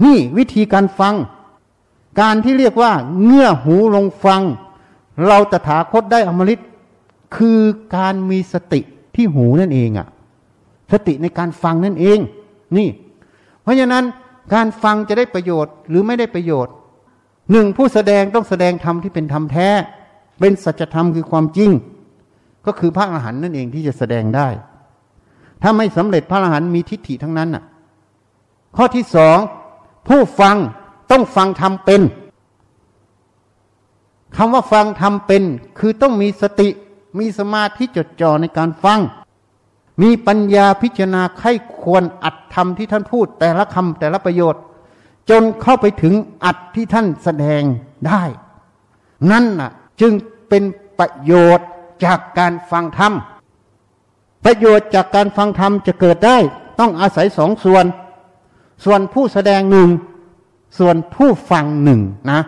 [0.05, 1.15] นี่วิธีการฟัง
[2.21, 2.93] การที่เรียกว่า
[3.25, 4.43] เงื่อหูลงฟัง
[5.27, 6.61] เราตถาคตได้อมฤต
[7.37, 7.61] คือ
[7.97, 8.81] การมีสติ
[9.15, 10.07] ที่หูนั่นเองอะ
[10.93, 12.19] สติในการฟังนั่นเอง
[12.77, 12.89] นี่
[13.63, 14.05] เพราะฉะนั้น
[14.55, 16.73] การฟังจะได้ประโยชน์หรือไม่ได้ประโยชน์
[17.51, 19.69] หนึ่งผู้แสดงต้องแสดงธรรมที่เป็นธรรมแท้
[20.41, 21.71] เป็นสัจธรรมคือความจริง
[22.67, 24.49] ก็คือพระอรหันต์นั่นเองที่จะแสดงได้
[25.63, 27.65] ถ้าไม่สำเร็จพระอรหันต์มีทิฏฐิทั้งนั้นน่ะ
[28.77, 29.39] ข้อที่สอง
[30.09, 30.57] ผู้ฟัง
[31.11, 32.03] ต้องฟังทำเป็น
[34.37, 35.43] คำว่าฟังทำเป็น
[35.79, 36.69] คือต้องมีสติ
[37.19, 39.01] มีสมาธิจดจ่อในการฟัง
[40.03, 44.63] มีปัญญาพิจารณาไข้ควรอัดธรรมที่ท่านพูด แต่ละคำแต่ละประโยชน์
[45.31, 46.15] จนเข้าไปถึง
[46.45, 47.63] อัดที่ท่านแสดง
[48.07, 48.23] ได้
[49.31, 50.13] นั่นน่ะ จึง
[50.49, 50.63] เป็น
[50.99, 51.67] ประโยชน์
[52.05, 53.13] จากการฟังธรรม
[54.49, 56.39] ประโยชน์จากการฟังธรรมจะเกิดได้
[56.81, 57.85] ต้องอาศัยสองส่วน
[58.85, 59.89] ส่วนผู้แสดงหนึ่ง
[60.79, 62.41] ส่วนผู้ฟังหนึ่งนะ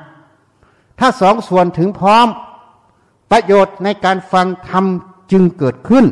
[0.98, 2.26] ถ้าสองส่วนถึงพร้อม
[3.30, 4.84] ประโยชน์ในการฟังธรรม
[5.32, 6.04] จึงเกิดขึ้น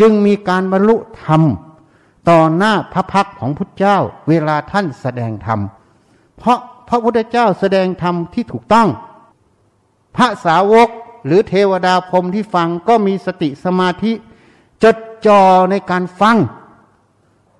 [0.00, 1.42] จึงมีการบรรลุธรรม
[2.28, 5.60] ต่อหน้าพระพักของพุทธเจ้าเวลาท่านแสดงธรรม
[6.38, 8.88] เพราะพระพุทธเจ้าแสดงธรรมที่ถูกต้อง
[10.16, 10.88] พระสาวก
[11.26, 14.12] หรือเทวดาพรมที่ฟังก็มีสติสมาธิ
[15.26, 16.36] จ่อในการฟัง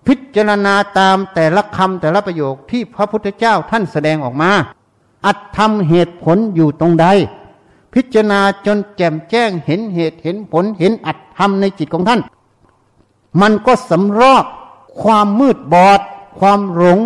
[0.06, 4.50] พิจารณาตามแต่ละคำแต่ละประโยคที่พระพุทธเจ้าท่านแสดงออกมา
[5.26, 7.06] อัดทำเหตุผลอยู่ตรงใด
[7.94, 12.20] พิจารณาจนแจ่มแจ้งเห็นเหตุเห็นผลเห็นอัดทำในจิตของท่าน
[13.40, 14.44] มันก็สำรอก
[15.02, 16.00] ความมืดบอด
[16.38, 16.98] ความหลง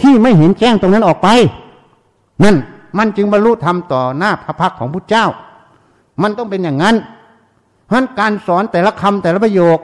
[0.00, 1.28] ที่ไม่เห็นแจ้งตรงนั้นออกไป
[2.42, 2.56] นั่น
[2.98, 5.26] มันจึงบรรลุธรรมต่อหน้าพระพักของพุทธเจ้า
[6.22, 6.96] มันต้องเป็นอย่างนั้น
[7.86, 9.78] เพราะการสอนแต่ละคำแต่ละประโยค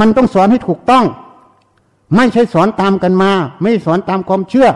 [0.00, 1.04] มันต้องสอนให้ถูกต้อง
[2.16, 4.68] ไม่ใช่สอนตามกันมา ไม่สอนตามความเชื่อ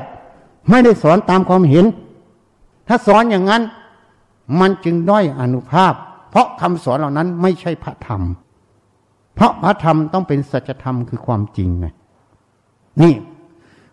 [0.71, 1.85] ไม่ได้สอนตามความเห็น
[2.89, 3.63] ถ้าสอนอย่างนั้น
[4.61, 5.93] มันจึงด้อยอนุภาพ
[6.31, 8.23] เพราะคำสอนเหล่านั้นไม่ใช่พระธรรม
[9.35, 11.87] เพราะพระธรรมต้องเป็นสัจธรรมคือความจริงไง
[13.01, 13.15] นี่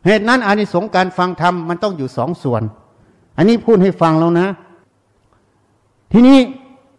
[0.06, 2.62] เหตุนั้นอานิสงส์การฟังธรรมมันต้องอยู่สองส่วน
[3.38, 4.48] อันนี้พูดให้ฟังแล้วนะ
[6.12, 6.38] ทีนี้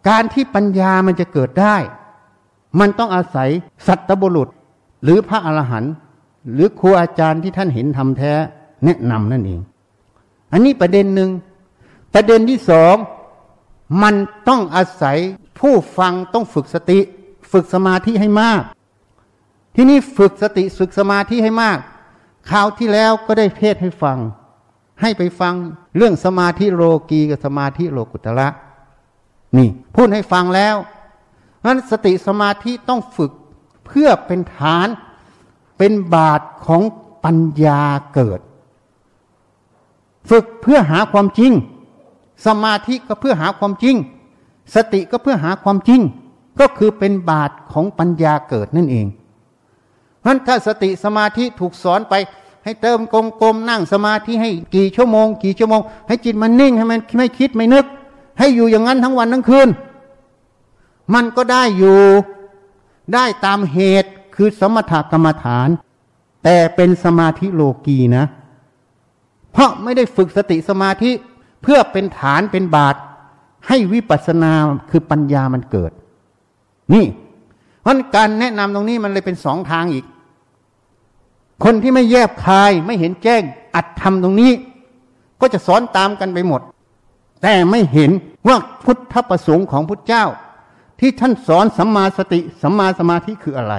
[0.07, 1.75] การที่ปัญญามันจะเกิดได้
[2.79, 3.49] มันต้องอาศัย
[3.87, 4.49] สัตบุรุษ
[5.03, 5.93] หรือพระอรหันต์
[6.53, 8.33] หรือครูอาจารย์ที่ท่านเห็นทำแท้
[8.85, 9.59] แนะนำนั่นเอง
[10.51, 11.29] อันนี้ประเด็นหนึ่ง
[12.13, 12.95] ประเด็นที่สอง
[14.03, 14.15] มัน
[14.47, 15.17] ต้องอาศัย
[15.59, 16.99] ผู้ฟังต้องฝึกสติ
[17.51, 18.61] ฝึกสมาธิให้มาก
[19.75, 21.77] ที่นี่ฝึกสติฝึกสมาธิให้มาก
[22.49, 24.17] คราวที่แล้วก็ได้เทศให้ฟัง
[25.01, 25.53] ให้ไปฟัง
[25.97, 28.47] เรื่องสมาธิโลกีกับสมาธิโลกุตระ
[29.57, 30.75] นี่พูดให้ฟังแล้ว
[31.65, 33.31] นั้นสติสมาธิต้องฝึก
[33.85, 34.87] เพื่อเป็นฐาน
[35.77, 36.81] เป็นบาทของ
[37.23, 37.81] ปัญญา
[38.13, 38.39] เกิด
[40.29, 41.51] ฝึกเพื่อหาความจริง
[42.45, 43.95] สมาธิก็เพื่อหาความจริง
[44.75, 46.01] สติก็เพื่อหาความจริง
[46.59, 49.07] ก็คือเป็นบาทของปัญญาเกิดนั่นเอง
[50.19, 52.13] เพราะถ้าสติสมาธิถูกสอนไป
[52.63, 57.85] ให้เติมกลมๆนั่งสมาธิให้กี่ชั่วโมง กี่ชั่วโมง ให้จิตมันนิ่งให้มันไม่คิดไม่นึก
[58.39, 59.69] ให้อยู่อย่างนั้นทั้งวันทั้งคืน
[61.13, 61.99] มันก็ได้อยู่
[63.13, 65.69] ได้ตามเหตุคือสมถกรรมฐาน
[66.43, 68.25] แต่เป็นสมาธิโลกีนะ
[69.51, 71.11] เพราะไม่ได้ฝึกสติสมาธิ
[71.63, 72.95] เพื่อเป็นฐานเป็นบาท
[73.67, 74.51] ให้วิปัสสนา
[74.89, 75.91] คือปัญญามันเกิด
[76.93, 77.05] นี่
[77.81, 80.05] เพราะการแนะนำตรงนี้มันเลยเป็นสองทางอีก
[81.63, 83.41] คนที่ไม่แยบคายไม่เห็นแจ้ง
[83.75, 84.51] อัดทำตรงนี้
[85.41, 86.61] ก็จะสอนตามกันไปหมด
[87.41, 88.11] แต่ไม่เห็น
[88.47, 90.25] ว่าพุทธประสงค์ของพุทธเจ้า
[90.99, 93.75] ที่ท่านสอนสัมมาสติสัมมาสมาธิคืออะไร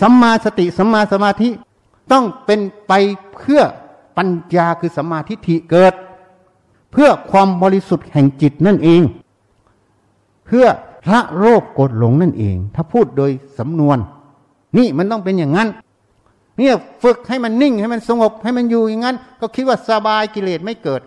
[0.00, 1.48] สัมมาสติสัมมาสมาธิ
[2.12, 2.92] ต้องเป็นไป
[3.34, 3.62] เพื่อ
[4.16, 5.94] ปัญญาคือสัมมาทิฏฐิเกิด
[6.92, 9.02] เพื่อความบริสุทธิ์แห่งจิตนั่นเอง
[10.46, 10.66] เพื่อ
[11.04, 13.98] พระโลภโกรธหลงนั่นเอง ถ้าพูดโดยสำนวน
[14.76, 15.68] นี่มันต้องเป็นอย่างนั้น
[16.58, 21.00] เนี่ยฝึกให้มันนิ่งให้มันสงบให้มันอยู่อย่างนั้น ก็คิดว่าสบายกิเลสไม่เกิด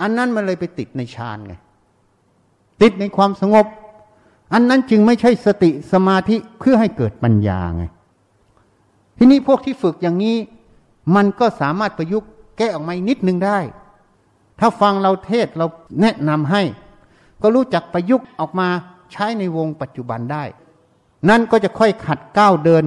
[0.00, 1.54] อันนั้นมันเลยไปติดในฌานไง
[2.82, 3.66] ติดในความสงบ
[4.52, 7.84] อันนั้นจึงไม่ใช่สติสมาธิเพื่อให้เกิดปัญญาไง
[9.18, 10.36] ทีนี้พวกที่ฝึกอย่างนี้
[11.16, 12.28] มันก็สามารถประยุกต์
[12.58, 13.58] แก้ออกมานิดนึงได้
[14.60, 15.66] ถ้าฟังเราเทศเรา
[16.00, 16.62] แนะนำให้
[17.42, 18.68] ก็รู้จักประยุกต์ออกมา
[19.12, 20.44] ใช้ในวงปัจจุบันได้
[21.28, 22.84] นั่นก็จะค่อยขัดก้าวเดิน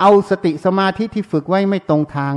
[0.00, 2.34] เอาสติสมาธิที่ฝึกไว้ไม่ตรงทาง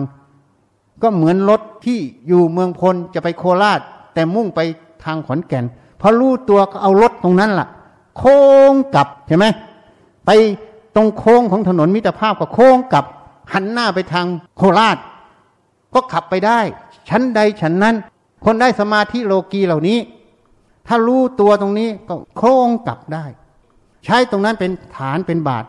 [1.02, 3.80] ก็เหมือนรถที่อยู่เมืองพลจะไปโคราช
[4.14, 4.60] แต่มุ่งไป
[5.04, 5.66] ทางขอนแก่น
[6.02, 7.68] พอรู้ตัวก็เอารถตรงนั้นละ่ะ
[8.18, 8.40] โค้
[8.72, 9.46] งกลับใช่ไหม
[10.26, 10.30] ไป
[10.96, 13.06] ตรงโค้งของถนนมิตรภาพก็โค้งกลับ
[13.54, 14.26] หันหน้าไปทาง
[14.58, 14.98] โคราช
[15.94, 16.60] ก็ขับไปได้
[17.10, 17.96] ชั้นใดชั้นนั้น
[18.46, 20.00] คนได้สมาธิโลกีเหล่านี้
[20.88, 23.26] ถ้ารู้ตัวตรงนี้ก็โค้งกลับได้
[24.06, 25.64] ใช้ตรงนั้นเป็นฐานเป็นบาท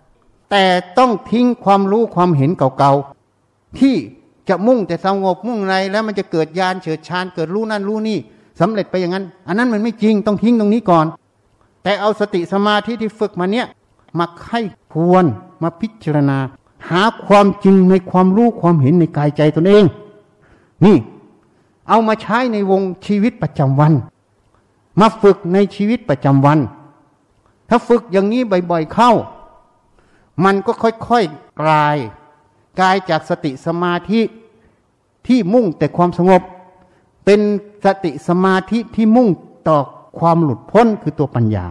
[0.51, 0.65] แต่
[0.99, 3.97] ต้องทิ้งความรู้ความเห็นเก่าๆที่
[4.49, 8.19] จะมุ่งแต่สงบมุ่งในแล้วมันจะเกิดยานเฉิดชานเกิดรู้นั่นรู้นี่
[8.61, 11.07] สำเร็จไปอย่างนั้น อันนั้นมันไม่จริงต้องทิ้งตรงนี้ก่อน
[11.83, 13.67] แต่เอาสติสมาธิที่ฝึกมาเนี้ย
[14.19, 14.61] มาไข้
[14.93, 15.25] ควร
[15.63, 16.39] มาพิจารณา
[16.91, 19.85] หาความจริงในความรู้ความเห็นในกายใจตนเอง
[20.85, 20.97] นี่
[21.89, 23.93] เอามาใช้ในวงชีวิตประจำวัน
[25.01, 26.59] มาฝึกในชีวิตประจำวัน
[27.69, 29.11] ถ้าฝึกอย่างนี้บ่อยๆเข้า
[30.45, 31.97] มันก็ค่อยๆกลาย
[32.81, 34.21] กลายจากสติสมาธิ
[35.27, 36.43] ที่มุ่งแต่ความสงบ
[37.25, 37.41] เป็น
[37.85, 39.29] สติสมาธิที่มุ่ง
[39.69, 39.79] ต่อ
[40.19, 41.67] ความหลุดพ้นคือตัวปัญญา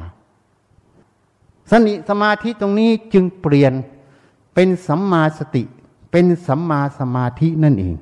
[1.71, 3.73] สนิสมาธิตรงนี้จึงเปลี่ยน
[4.53, 5.63] เป็นสัมมาสติ
[6.11, 7.93] เป็นสัมมาสมาธินั่นเอง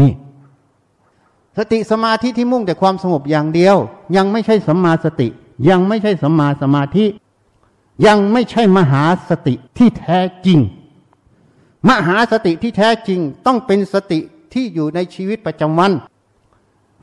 [0.00, 0.12] นี่
[1.56, 3.76] สติสมาธิที่มุ่งแต่ความสงบอย่างเดียว
[4.16, 5.28] ยังไม่ใช่สัมมาสติ
[5.68, 7.04] ยังไม่ใช่สัมมาสมาธิ
[8.06, 10.58] ยังไม่ใช่มหาสติที่แท้จริง
[11.88, 14.20] มหาสติที่แท้จริงต้องเป็นสติ
[14.52, 15.92] ที่อยู่ในชีวิตประจำวัน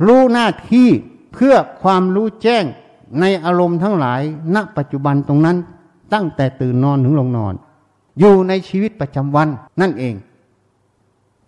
[0.05, 0.89] รู้หน้าที่
[1.33, 2.63] เพื่อความรู้แจ้ง
[3.19, 4.21] ในอารมณ์ทั้งหลาย
[4.55, 5.57] ณปัจจุบันตรงนั้น
[6.13, 7.53] ตั้งแต่ตื่นนอนถึงลงนอน
[8.19, 9.47] อยู่ในชีวิตประจำวัน
[9.81, 10.15] นั่นเอง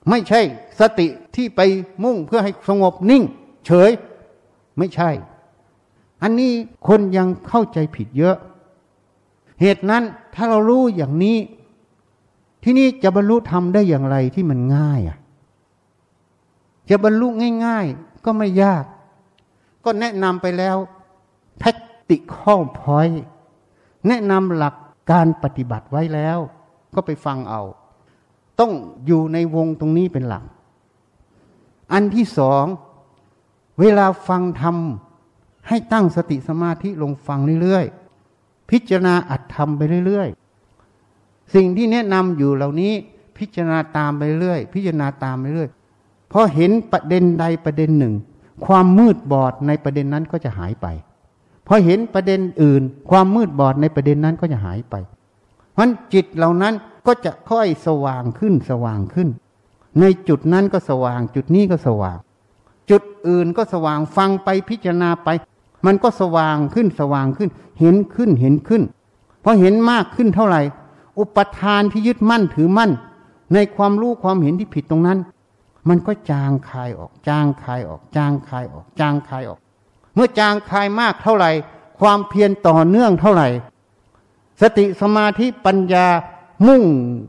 [0.10, 0.42] ไม่ใช่
[0.80, 1.60] สติที่ไป
[2.04, 3.24] มุ่งเพื่อให้สงบนิ่ง
[3.66, 3.92] เฉย
[4.78, 5.10] ไม่ใช่
[6.22, 6.52] อันนี้
[6.88, 8.38] คนยังเข้าใจผิดเยอะ
[9.62, 10.04] เหตุนั้น
[10.36, 11.38] ถ้าเรารู้อย่างนี้
[12.64, 15.18] ที่นี่จะบรรลุธรรมได้อย่างไรที่มันง่ายอะ
[16.90, 17.28] จะบรรลุ
[17.66, 18.84] ง่าย ๆ ก็ไม่ยาก
[19.86, 20.78] ก็แนะนำไปแล้ว
[21.62, 23.18] practical point
[24.08, 24.76] แนะนำหลัก
[25.12, 26.38] การปฏิบัติไว้แล้ว
[26.96, 27.62] ก็ไปฟังเอา
[28.60, 28.72] ต้อง
[29.06, 30.44] อยู่ในวงตรงนี้เป็นหลัก
[31.94, 32.66] อันที่สอง
[33.80, 34.76] เวลาฟังธรรม
[35.68, 40.49] ให้ตั้งสติสมาธิลงฟังเรื่อยๆ พิจารณาอัดธรรมไปเรื่อยๆ
[41.56, 42.94] สิ่งที่แนะนำอยู่เหล่านี้
[43.38, 45.70] พิจารณาตามไปเรื่อย พิจารณาตามไปเรื่อย
[46.32, 48.14] พอเห็นประเด็นใดประเด็นหนึ่ง
[48.66, 50.88] ความมืดบอดในประเด็นนั้นก็จะหายไป
[51.68, 54.96] พอเห็นประเด็นอื่น ความมืดบอดในประเด็นนั้นก็จะหายไป
[55.74, 56.74] เพราะจิตเหล่านั้น
[57.08, 59.30] ก็จะค่อยสว่างขึ้นสว่างขึ้น
[60.00, 62.18] ในจุดนั้นก็สว่าง จุดนี้ก็สว่าง
[62.90, 65.30] จุดอื่นก็สว่างฟังไปพิจารณาไป
[65.86, 68.84] มันก็สว่างขึ้นสว่างขึ้น เห็นขึ้นเห็นขึ้น
[69.44, 70.62] พอเห็นมากขึ้นเท่าไหร่
[71.18, 72.92] อุปทานที่ยึดมั่นถือมั่น
[73.54, 75.20] ในความรู้ความเห็นที่ผิดตรงนั้น
[75.90, 79.60] มันก็จางคายออก จางคายออก จางคายออก จางคายออก
[80.14, 81.52] เมื่อจางคายมากเท่าไหร่
[82.00, 83.48] ความเพียรต่อเนื่องเท่าไหร่
[84.62, 86.08] สติสมาธิปัญญา
[86.68, 86.84] มุ่ง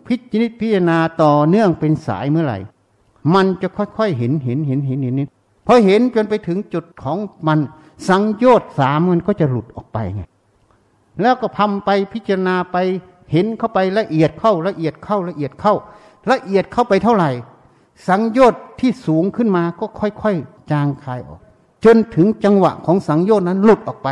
[0.06, 2.58] พิจิตพิจารณาต่อเนื่องเป็นสายเมื่อไหร่
[3.34, 5.26] มันจะค่อยๆเห็นเห็นเห็นเห็นเห็นนี้
[5.66, 7.58] พอเห็นจนไปถึงจุดของมัน
[8.08, 10.22] สังโยชน์สามมันก็จะหลุดออกไปไง
[11.22, 12.76] แล้วก็พำไปพิจารณาไป
[13.32, 15.74] เห็นเข้าไปละเอียดเข้าละเอียดเข้าละเอียดเข้า
[16.30, 17.30] ละเอียดเข้าไปเท่าไหร่
[18.08, 21.40] สังโยชน์ที่สูงขึ้นมาก็ค่อยๆ จางคายออก
[21.84, 24.08] จนถึงจังหวะของสังโยชน์นั้นหลุดออกไป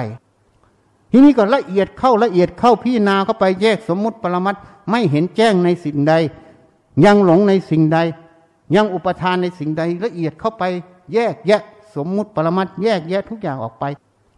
[1.11, 4.57] ทีนี้ก็ละเอียดเข้าละเอียดเข้าพิจารณาเข้าไปแยกสมมุติปรมัต
[4.91, 6.15] ไม่เห็นแจ้งในสิ่งใด
[7.05, 7.99] ยังหลงในสิ่งใด
[8.75, 10.65] ยังอุปทานในสิ่งใดละเอียดเข้าไป
[11.15, 11.63] แยกแยะ
[11.95, 13.85] สมมุติปรมัตแยกแยะทุกอย่างออกไป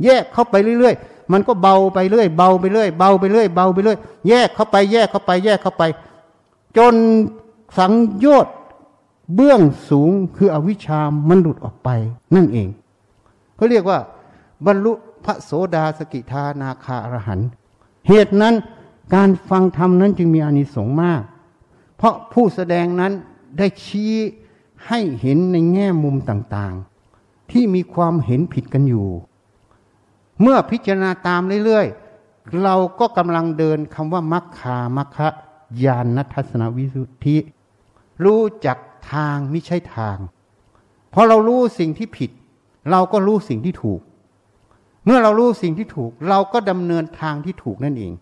[0.04, 5.82] แยกเข้าไปเรื่อยๆ มันก็เบาไปเรื่อย เบาไปเรื่อย เบาไปเรื่อย เบาไปเรื่อย แยกเข้าไป แยกเข้าไป แยกเข้าไป
[6.76, 6.94] จน
[7.78, 8.54] สังโยชน์
[9.34, 9.60] เบื้อง
[9.90, 11.88] สูงคืออวิชามันหลุดออกไป
[12.34, 12.68] นั่นเอง
[13.56, 13.98] เขาเรียกว่า
[14.66, 14.92] บรรลุ
[15.24, 17.40] พระโสดาสกิทานาคาอรหัน
[18.08, 18.54] เหตุนั้น
[19.14, 21.22] การฟังธรรมนั้นจึงมีอานิสงส์มาก
[21.96, 23.12] เพราะผู้แสดงนั้น
[23.58, 24.14] ได้ชี้
[24.86, 29.08] ให้เห็นในแง่มุมต่างๆ ที่มีความเห็นผิดกันอยู่
[30.42, 35.29] เมื่อพิจารณาตามเรื่อยๆ เราก็กำลังเดินคำว่ามัคคามัคคะ
[35.85, 37.37] ยานนัทสนวิสุทธิ
[38.24, 38.79] รู้จัก
[39.12, 40.16] ทางไม่ใช่ทาง
[41.12, 42.31] พอเรารู้สิ่งที่ผิด
[42.90, 44.00] เราก็รู้สิ่งที่ถูก
[45.05, 48.12] เมื่อเรารู้สิ่งที่ถูก เราก็ดำเนินทางที่ถูกนั่นเอง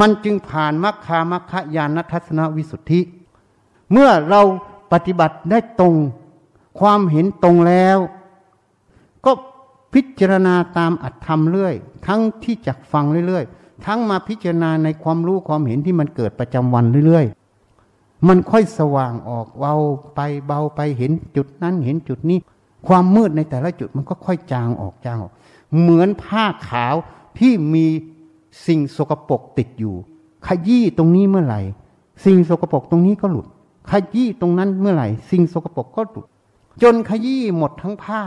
[0.00, 3.00] มันจึงผ่านมัคคามัคคยานทัศนวิสุทธิ
[3.92, 4.40] เมื่อเรา
[4.92, 5.94] ปฏิบัติได้ตรง
[6.80, 7.98] ความเห็นตรงแล้ว
[9.94, 11.74] พิจารณาตามอัตธรรมเรื่อย
[12.06, 19.74] ทั้งที่จักฟังเรื่อยๆ ทั้งมาพิจารณาในความรู้ความเห็นที่มันเกิดประจำวันเรื่อยๆ มันค่อยสว่างออกเบา
[20.14, 22.38] ไปเบาไปเห็นจุดนั้นเห็นจุดนี้
[22.86, 25.32] ความมืดในแต่ละจุดมันก็ค่อยจางออกจางออก
[25.78, 26.94] เหมือนผ้าขาว
[27.38, 27.86] ที่มี
[28.66, 29.94] สิ่งสกปรกติดอยู่
[30.46, 31.60] ขยี้ตรงนี้เมื่อไหร่
[32.24, 33.46] สิ่งสกปรกตรงนี้ก็หลุด
[33.90, 36.26] ขยี้ตรงนั้นเมื่อไหร่ สิ่งสกปรกก็หลุด
[36.82, 38.22] จนขยี้หมดทั้งผ้า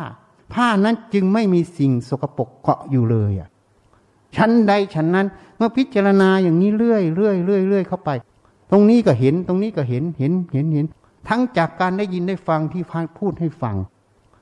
[0.53, 3.49] ผ้านั้นจึงไม่มีสิ่งสกปรกเกาะอยู่เลยอะ
[4.35, 8.09] ชั้นใดชั้นนั้น เมื่อพิจารณาอย่างนี้เรื่อยเรื่อยเรื่อยเรื่อยเข้าไป
[8.71, 10.85] ตรงนี้ก็เห็นตรงนี้ก็เห็นเห็นเห็นเห็น
[11.29, 13.75] ทั้งจากการได้ยินได้ฟังที่พานพูดให้ฟัง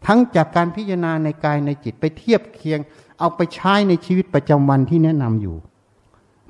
[0.08, 2.80] ทั้งจากการพิจารณาในกายในจิตไปเทียบเคียง
[3.20, 5.56] เอาไปใช้ในชีวิตประจำวันที่แนะนำอยู่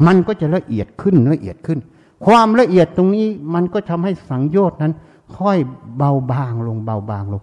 [0.08, 1.80] มันก็จะละเอียดขึ้นละเอียดขึ้น
[2.26, 4.94] ความละเอียดตรงนี้มันก็ทำให้สังโยชน์นั้น
[5.38, 5.58] ค่อย
[5.98, 7.42] เบาบางลงเบาบางลง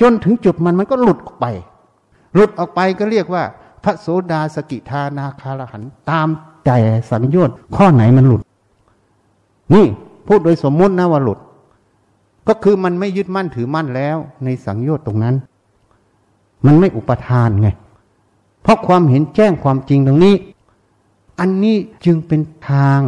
[0.00, 1.46] จนถึงจุดมันมันก็หลุดออกไป
[2.34, 3.42] หลุดออกไปก็เรียกว่า
[3.84, 6.28] พระโสดาสกิทานาคาลหันตาม
[6.64, 6.78] แต่
[7.10, 8.42] สังโยชน์ข้อไหนมันหลุด
[9.74, 9.86] นี่
[10.26, 11.38] พูดโดยสมมุตินะว่าหลุด
[12.48, 15.34] ก็คือมันไม่ยึดมั่นถือมั่นแล้ว ในสังโยชน์ตรงนั้น
[16.66, 17.68] มันไม่อุปทานไง
[18.62, 20.34] เพราะความเห็นแจ้งความจริงตรงนี้
[21.40, 22.40] อันนี้จึงเป็น
[22.70, 23.00] ทาง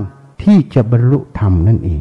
[0.42, 2.00] ที่จะบรรลุธรรมนั่นเอง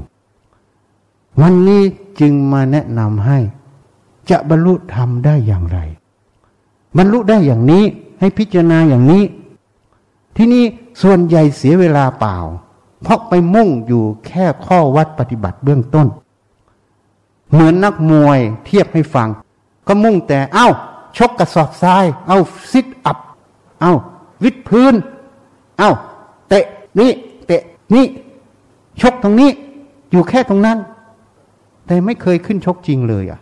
[1.41, 1.81] วันนี้
[2.19, 3.37] จึงมาแนะนำให้
[4.29, 5.79] จะบรรลุธรรมได้อย่างไร
[6.97, 7.83] บรรลุได้อย่างนี้
[8.19, 9.23] ให้พิจารณาอย่างนี้
[10.35, 10.63] ที่นี่
[11.01, 12.37] ส่วนใหญ่เสียเวลาเปล่า
[13.01, 16.07] เพราะไปมุ่งอยู่แค่ข้อวัดปฏิบัติเบื้องต้น
[17.51, 19.29] เหมือนนักมวยเทียบให้ฟัง
[19.87, 20.67] ก็มุ่งแต่เอา้า
[21.17, 22.37] ชกกระสอบทราย เอา
[22.71, 23.17] ซิทอัพ
[23.81, 23.91] เอา
[24.43, 24.93] วิดพื้น
[25.79, 25.89] เอา
[26.49, 26.65] เตะ
[26.99, 27.11] นี่
[27.47, 27.61] เตะ
[27.93, 28.05] นี่
[29.01, 29.49] ชกตรงนี้
[30.11, 30.77] อยู่แค่ตรงนั้น
[31.87, 33.39] แต่ไม่เคยขึ้นชกจริงเลยอะ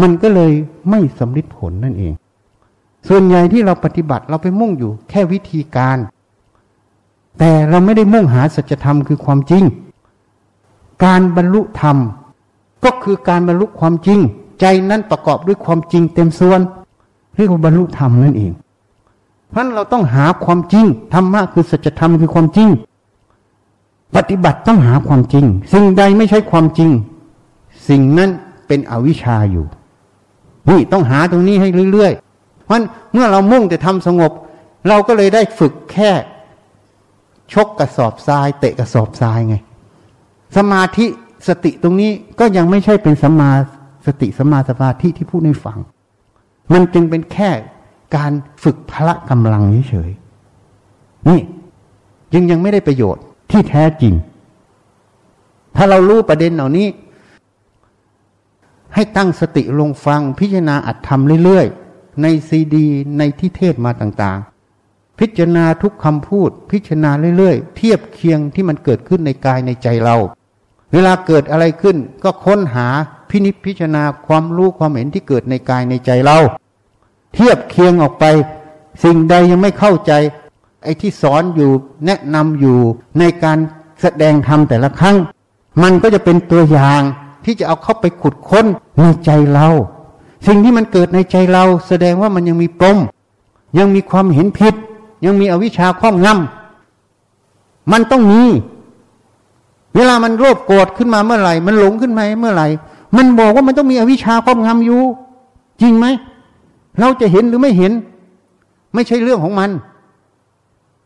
[0.00, 0.52] มันก็เลย
[0.90, 2.12] ไม่สำลิดผลนั่นเอง
[3.08, 5.98] ส่วนใหญ่ที่เราปฏิบัติเราไปมุ่งอยู่แค่วิธีการ
[7.38, 9.64] แต่เราไม่ได้มุ่งหาสัจธรรมคือความจริง
[11.04, 11.96] การบรรลุธรรม
[12.84, 14.18] ก็คือการบรรลุความจริง
[14.60, 16.60] ใจนั้นประกอบด้วยความจริงเต็มส่วน
[17.36, 18.52] เรียกว่าบรรลุธรรมนั่นเอง
[19.50, 20.84] เพราะเราต้องหาความจริง
[21.14, 22.68] ธรรมะคือสัจธรรมคือความจริง
[24.16, 26.90] ปฏิบัติต้องหาความจริง สิ่งใดไม่ใช่ความจริง
[27.88, 28.30] สิ่งนั้น
[28.66, 29.64] เป็นอวิชชาอยู่
[30.68, 32.80] นี่ต้องหาตรงนี้ให้เรื่อยๆ เพราะ
[33.12, 34.32] เมื่อเรามุ่งแต่ทำสงบ
[34.88, 36.10] เราก็เลยได้ฝึกแค่
[37.52, 39.56] ชกกระสอบทราย เตะกระสอบทรายไง
[40.56, 41.06] สมาธิ
[41.48, 43.50] สติตรงนี้ก็ยังไม่ใช่เป็นสมา
[44.06, 45.78] สติสมาสมาธิที่พูดให้ฟัง
[46.72, 47.50] มันจึงเป็นแค่
[48.16, 48.32] การ
[48.62, 51.40] ฝึกพละกำลังเฉยๆนี่
[52.34, 54.14] ยังยังไม่ได้ประโยชน์ที่แท้จริง
[55.76, 56.86] ถ้าเรารู้ประเด็นเหล่านี้
[59.00, 62.86] ให้ตั้งสติลงฟังพิจารณาอัดทำเรื่อยๆ ในซีดี
[63.18, 70.16] ในที่เทศมาต่างๆ พิจารณาทุกคำพูด พิจารณาเรื่อยๆ เทียบเคียงที่มันเกิดขึ้นในกายในใจเรา
[70.92, 72.86] เวลาเกิดอะไรขึ้นก็ค้นหา
[73.30, 76.38] พินิจพิจารณาความรู้ความเห็นที่เกิดในกายในใจเรา
[77.34, 78.24] เทียบเคียงออกไป
[79.04, 80.12] สิ่งใดยังไม่เข้าใจ
[80.84, 81.70] ไอ้ที่สอนอยู่
[82.06, 82.78] แนะนำอยู่
[83.18, 83.58] ในการ
[84.00, 85.16] แสดงธรรมแต่ละครั้ง
[85.82, 87.02] มันก็จะเป็นตัวอย่าง
[87.44, 88.66] ที่จะเอาเข้าไปขุดค้น
[89.00, 89.68] ในใจเรา
[90.46, 92.96] สิ่งที่มันเกิดในใจเราแสดงว่ามันยังมีปม
[93.78, 94.74] ยังมีความเห็นผิด
[95.24, 98.42] ยังมีอวิชชาครอบงำมันต้องมี
[99.96, 102.68] เวลามันโลภโกรธขึ้นมาเมื่อไหร่ มันหลงขึ้นมาเมื่อไหร่
[103.16, 105.02] มันบอกว่ามันต้องมีอวิชชาครอบงำอยู่
[105.80, 106.06] จริงไหม
[107.00, 107.92] เราจะเห็นหรือไม่เห็น
[108.94, 109.70] ไม่ใช่เรื่องของมัน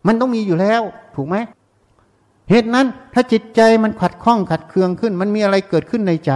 [0.06, 0.82] มันต้องมีอยู่แล้ว
[1.14, 1.36] ถูกไหม
[2.50, 6.32] เหตุนั้นถ้าจิตใจมันขัดข้องขัดเคืองขึ้น มันมีอะไรเกิดขึ้นในใจ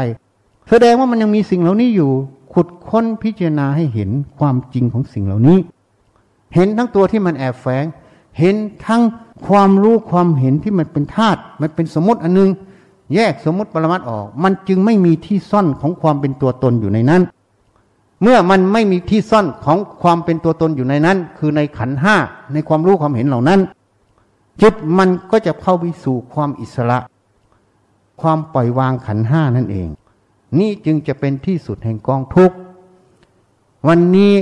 [0.70, 2.10] แสดงว่ามันยังมีสิ่งเหล่านี้อยู่
[2.52, 5.58] ขุดค้นพิจารณาให้เห็นความจริงของสิ่งเหล่านี้
[6.54, 7.84] เห็นทั้งตัวที่มันแอบแฝง
[8.38, 8.56] เห็น
[8.86, 9.02] ทั้ง
[9.46, 12.50] ความรู้ความเห็นที่มันเป็นธาตุมันเป็นสมมติอันนึง
[13.14, 17.22] แยกสมมติปรมัตออก มันจึงไม่มีที่ซ่อนของความเป็นตัวตนอยู่ในนั้น
[18.22, 22.16] เมื่อมันไม่มีที่ซ่อนของความเป็นตัวตนอยู่ในนั้น คือในขันห้า
[22.52, 23.60] ในความรู้ความเห็นเหล่านั้น
[24.62, 26.98] จิตมันก็จะเข้าไปสู่ความอิสระ
[28.20, 29.88] ความปล่อยวางขันห้านั่นเอง
[30.58, 32.56] นี่จึงจะเป็นที่สุดแห่งกองทุกข์
[33.88, 34.34] วันนี้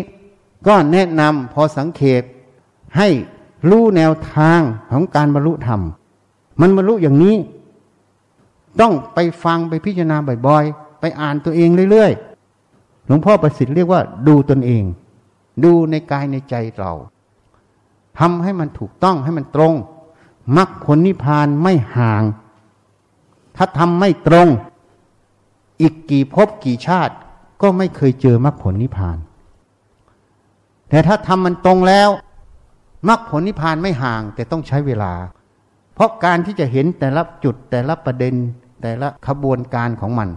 [0.67, 2.23] ก็แนะนำพอสังเขต
[2.97, 3.09] ให้
[3.69, 4.61] รู้แนวทาง
[4.91, 5.81] ของการบรรลุธรรม
[6.61, 7.37] มันบรรลุอย่างนี้
[8.81, 14.85] ต้องไปฟังไปพิจารณาบ่อยๆ ไปอ่านตัวเองเรื่อยๆ หลวงพ่อประสิทธิ์เรียกว่า ดูตนเอง
[15.65, 16.93] ดูในกายในใจเรา
[18.19, 19.75] ทำให้มันถูกต้องให้มันตรง
[20.57, 22.23] มรรคผลนิพพานไม่ห่าง
[23.57, 24.49] ถ้าทำไม่ตรง
[25.81, 27.15] อีกกี่ภพกี่ชาติ
[27.63, 29.19] ก็ไม่เคยเจอมรรคผลนิพพาน
[30.89, 32.09] แต่ถ้าทำมันตรงแล้ว
[33.09, 35.13] มรรคผลนิพพานไม่ห่างแต่ต้องใช้เวลา
[35.95, 38.35] เพราะการที่จะเห็นแต่ละจุดแต่ละประเด็น
[38.83, 40.29] แต่ละขบวนการของมัน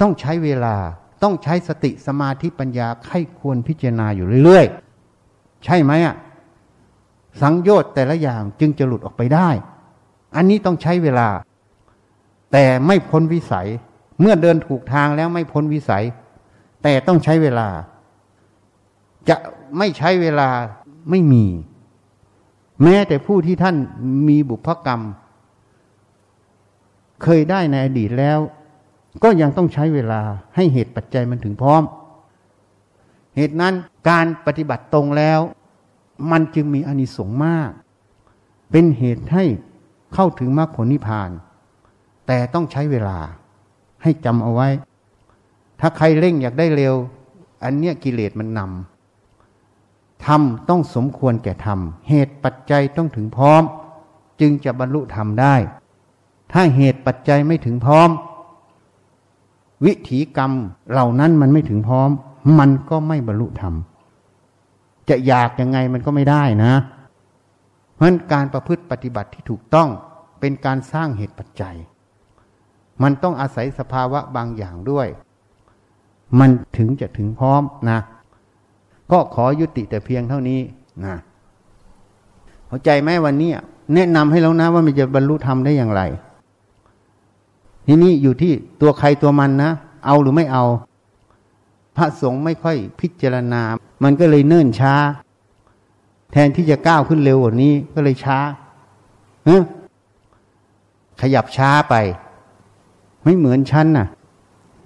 [0.00, 0.76] ต้องใช้เวลา
[1.22, 6.14] ต้องใช้สติสมาธิปัญญาไข้ควรพิจารณาอยู่เรื่อยๆ ใช่ไหมอะ
[7.42, 9.48] สังโยชน์แต่ละอย่างจึงจะหลุดออกไปได้
[10.36, 11.28] อันนี้ต้องใช้เวลา
[12.52, 13.68] แต่ไม่พ้นวิสัย
[14.20, 16.04] เมื่อเดินถูกทางแล้วไม่พ้นวิสัย
[16.82, 17.68] แต่ต้องใช้เวลา
[19.28, 19.36] จะ
[19.78, 20.48] ไม่ใช้เวลา
[21.10, 21.44] ไม่มี
[22.82, 23.76] แม้แต่ผู้ที่ท่าน
[24.28, 25.00] มีบุพกรรม
[27.22, 28.38] เคยได้ในอดีตแล้ว
[29.22, 30.20] ก็ยังต้องใช้เวลา
[30.56, 31.82] ให้เหตุปัจจัยมันถึงพร้อม
[33.36, 33.74] เหตุนั้น
[34.08, 35.40] การปฏิบัติตรงแล้ว
[36.30, 37.70] มันจึงมีอานิสงส์มาก
[38.70, 39.44] เป็นเหตุให้
[40.14, 41.30] เข้าถึงมรรคผลนิพพาน
[42.26, 43.18] แต่ต้องใช้เวลา
[44.02, 44.68] ให้จำเอาไว้
[45.80, 46.94] ถ้าใครเร่งอยากได้เร็ว
[47.62, 53.62] อันเนี้ยกิเลสมันนำทำต้องสมควรแก่ทำเหตุปัจจัยต้องถึงพร้อม
[54.40, 55.54] จึงจะบรรลุธรรมได้
[56.52, 58.10] ถ้าเหตุปัจจัยไม่ถึงพร้อม
[59.84, 60.52] วิถีกรรม
[60.90, 62.10] เหล่านั้นมันไม่ถึงพร้อม
[62.58, 63.74] มันก็ไม่บรรลุธรรม
[65.10, 66.72] จะอยากยังไงมันก็ไม่ได้นะ
[67.94, 69.88] เพราะการประพฤติปฏิบัติที่ถูกต้อง
[70.40, 71.76] เป็นการสร้างเหตุปัจจัย
[73.02, 75.08] มันต้องอาศัยสภาวะบางอย่างด้วย
[76.38, 78.00] มันถึงจะถึงพร้อมนะ
[79.12, 80.60] ก็ขอยุติแต่เพียงเท่านี้
[81.04, 81.14] นะ
[82.66, 83.50] เข้าใจไหมวันนี้
[83.94, 86.02] แนะนำให้แล้วนะว่ามันจะบรรลุธรรมได้อย่างไร
[87.86, 89.70] ทีนี้อยู่ที่ตัวใครตัวมันนะ
[90.06, 90.64] เอาหรือไม่เอา
[91.96, 93.62] พระสงฆ์ไม่ค่อยพิจารณา
[94.02, 94.94] มันก็เลยเนิ่นช้า
[96.32, 98.38] แทนที่จะก้าวขึ้นเร็วกว่านี้ ก็เลยช้า
[99.44, 99.50] เอ
[101.20, 101.94] ขยับช้าไป
[103.24, 104.06] ไม่เหมือนฉันน่ะ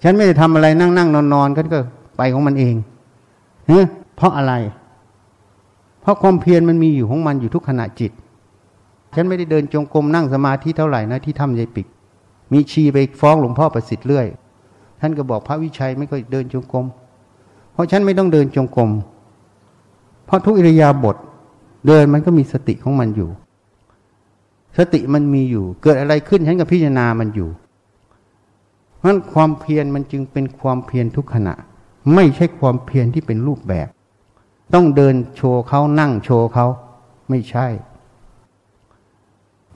[0.02, 1.80] ฉันไม่ได้ทำอะไรนั่งนั่งนอนนอนก็ก็
[2.16, 2.74] ไปของมันเอง
[3.66, 3.80] เฮ้
[4.16, 4.54] เพราะอะไร
[6.00, 8.12] เพราะความเพียรมันมีอยู่ของมันอยู่ทุกขณะจิต
[9.14, 11.86] ฉันไม่ได้เดินจงกรมนั่งสมาธิเท่าไหร่นะที่ถ้ำยายปิก
[12.52, 14.26] มีชีไปฟ้องหลวงพ่อประสิทธิ์เรื่อย
[15.00, 16.86] ท่านก็บอกพระวิชัยไม่ค่อยเดินจงกรม
[17.74, 18.90] เพราะฉันไม่ต้องเดินจงกรม
[20.26, 21.16] เพราะทุกอิริยาบถ
[21.86, 23.30] เดินมันก็มีสติของมันอยู่
[24.78, 27.48] สติมันมีอยู่ เกิดอะไรขึ้นฉันก็พิจารณามันอยู่
[28.98, 31.54] เพราะความเพียรมันจึงเป็นความเพียรทุกขณะ
[32.14, 33.88] ไม่ใช่ความเพียรที่เป็นรูปแบบ
[34.74, 36.66] ต้องเดินโชว์เขานั่งโชว์เขา
[37.28, 37.66] ไม่ใช่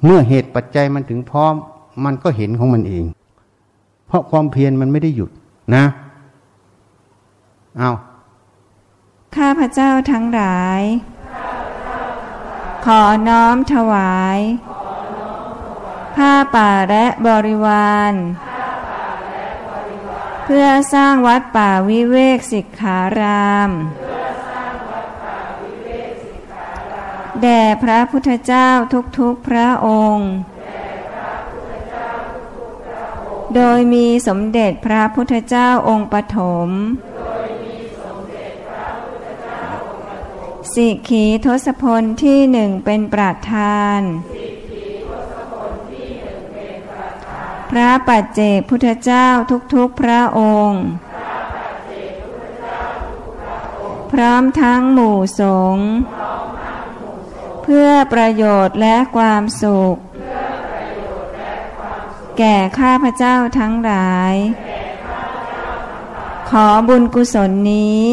[0.04, 1.54] เมื่อเหตุปัจจัยมันถึงพร้อม
[2.04, 3.04] มันก็เห็นของมันเอง
[4.06, 5.30] เพราะความเพียรมันไม่ได้หยุด
[5.74, 5.84] นะ
[7.78, 7.90] เอา
[9.36, 10.82] ข้าพระเจ้าทั้งหลาย
[12.84, 14.38] ขอน้อมถวาย
[16.16, 18.12] ผ้าป่าและบริวาร
[20.44, 23.70] เพื่อสร้างวัดป่าวิเวกสิกขาราม
[27.42, 28.68] แด่พระพุทธเจ้า
[29.18, 30.30] ทุกๆพระองค์
[33.54, 36.70] โดยมีสมเด็จพระพุทธเจ้าองค์ปฐม
[40.78, 44.00] สิขีทศพลที่หนึ่งเป็นประธาน
[47.70, 49.26] พระปัจเจกพุทธเจ้า
[49.74, 50.82] ทุกๆพระองค์
[54.12, 55.42] พร้อมทั้งหมู่ส
[55.74, 55.88] งฆ์
[57.62, 59.96] เพื่อประโยชน์และความสุข
[62.38, 64.34] แก่ข้าพเจ้าทั้งหลาย
[66.50, 68.08] ขอบุญกุศลนี้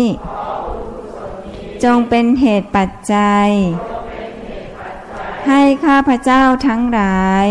[1.84, 3.50] จงเป็นเหตุปัจจัย
[5.48, 7.48] ให้ข้าพเจ้าทั้งหลาย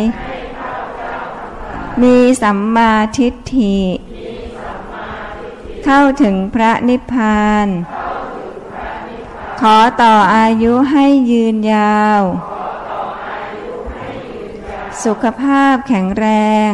[2.03, 3.79] มีสัมมาทิฏฐิ
[5.85, 7.67] เข้าถึงพระนิพพาน
[9.61, 12.23] ขอต่ออายุให้ยืนยาว
[15.05, 16.27] สุขภาพแข็งแร
[16.71, 16.73] ง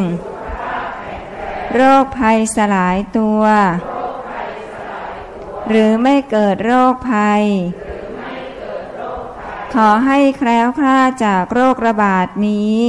[1.73, 3.43] โรคภัยสลายตัว
[5.67, 7.43] หรือไม่เกิดโรคภัย
[9.73, 12.83] ขอให้แคล้วคลาดจากโรคระบาดนี้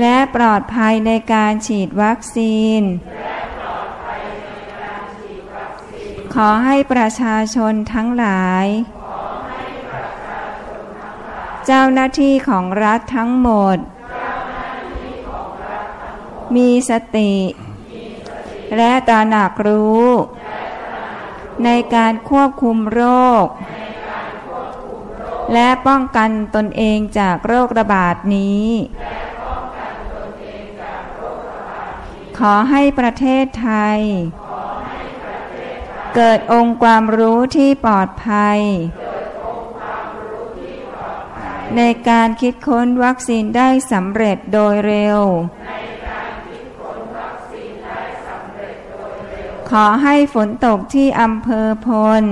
[0.00, 2.82] และปลอดภัยในการฉีดวัคซีน
[6.34, 8.66] ขอให้ประชาชนทั้งหลาย
[11.66, 13.76] เจ้าหน้าที่ของรัฐทั้งหมด
[16.56, 17.32] มีสติ
[18.76, 20.08] และตระหนักรู้
[21.64, 23.02] ในการควบคุมโร
[23.44, 23.46] ค
[25.52, 28.68] และป้องกันตนเองจากโรคระบาดนี้
[32.38, 34.00] ขอให้ประเทศไทย
[36.14, 38.60] เกิดองค์ความรู้ที่ปลอดภัย
[41.76, 45.20] ในการคิดค้นวัคซีนได้สำเร็จโดยเร็ว
[49.70, 51.88] ขอให้ฝนตกที่อำเภอพ
[52.22, 52.24] ล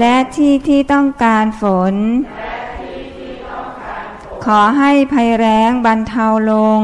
[0.00, 1.94] และที่ที่ต้องการฝน
[4.44, 6.80] ขอให้ภัยแรงบรรเทาลง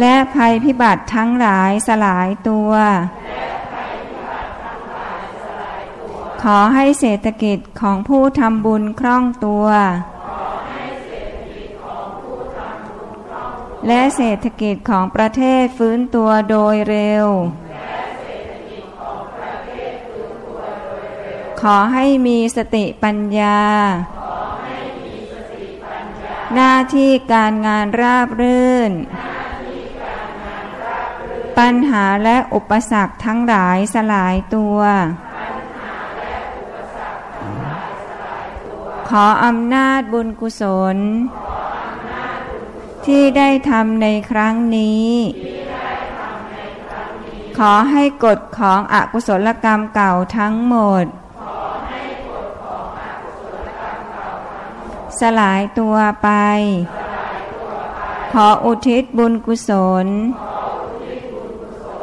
[0.00, 2.72] และภัยพิบัติทั้งหลายสลายตัว
[6.42, 9.66] ขอให้เศรษฐกิจของผู้ทำบุญคล่องตัว
[13.86, 17.26] และเศรษฐกิจของประเทศฟื้นตัวโดยเร็ว
[21.60, 23.60] ขอให้มีสติปัญญา
[26.54, 28.92] หน้าที่การงานราบรื่น
[31.58, 34.78] ปัญหาและอุปสรรคทั้งหลายสลายตัว
[39.08, 40.62] ขออำนาจบุญกุศ
[40.94, 40.96] ล
[43.06, 45.10] ที่ได้ทำในครั้งนี้
[47.58, 51.04] ขอให้กฎของอกุศลกรรมเก่าทั้งหมด
[55.20, 56.28] สลายตัวไป
[58.32, 59.70] ขออุทิศบุญกุศ
[60.04, 60.06] ล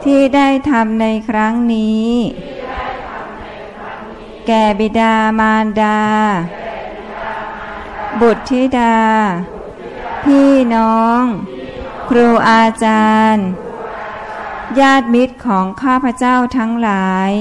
[0.04, 2.12] ที่ได้ทำในครั้งนี้
[4.48, 6.00] แก่บิดามารดา
[8.22, 8.96] บุตรธิดา
[10.24, 11.22] พี่น้อง
[12.10, 13.48] ครูอาจารย์
[14.80, 17.32] ญาติมิตรของข้าพเจ้าทั้งหลาย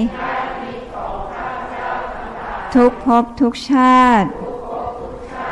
[2.74, 4.29] ทุกภพทุกชาติ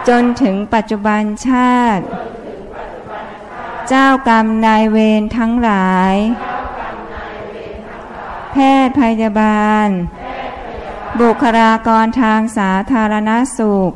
[0.09, 2.05] จนถึงปัจจุบันชาติ
[3.89, 6.14] เจ้ากรรมนายเวรทั้งหลาย
[8.53, 8.57] แพ
[8.87, 9.89] ทย์พยาบาล
[11.20, 13.95] บุคลากรทางสาธารณสุข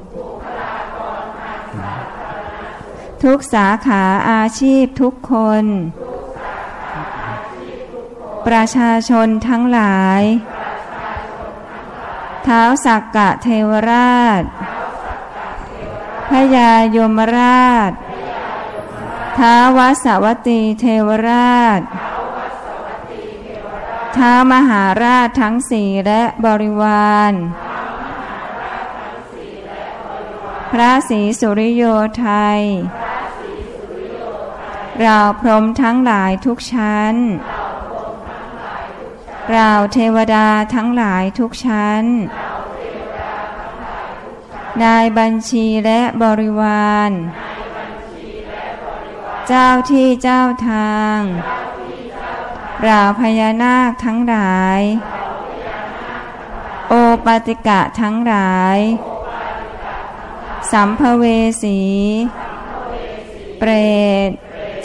[3.24, 5.64] ทุกสาขาอาชีพทุกคน
[8.46, 10.22] ประชาชนทั้งหลาย
[12.44, 14.42] เท้าสักกะเทวราช
[16.30, 17.92] พญายมราช
[19.38, 21.80] ท้าวสวัตตีเทวราช
[24.16, 27.32] ท้ามหาราชทั้งสี่และบริวาร
[30.72, 31.82] พระศรีสุริโย
[32.18, 32.60] ไทย
[35.02, 37.14] เราพรหมทั้งหลายทุกชั้น
[39.52, 42.04] เราเทวดาทั้งหลายทุกชั้น
[44.82, 47.10] นายบัญชีและบริวาร
[49.48, 51.18] เจ้าที่เจ้าทาง
[52.82, 54.80] เราพญานาคทั้งหลาย
[56.88, 56.94] โอ
[57.24, 58.78] ปาติกะทั้งหลาย
[60.72, 61.24] สัมภเว
[61.62, 61.80] สี
[63.58, 63.70] เปร
[64.28, 64.30] ต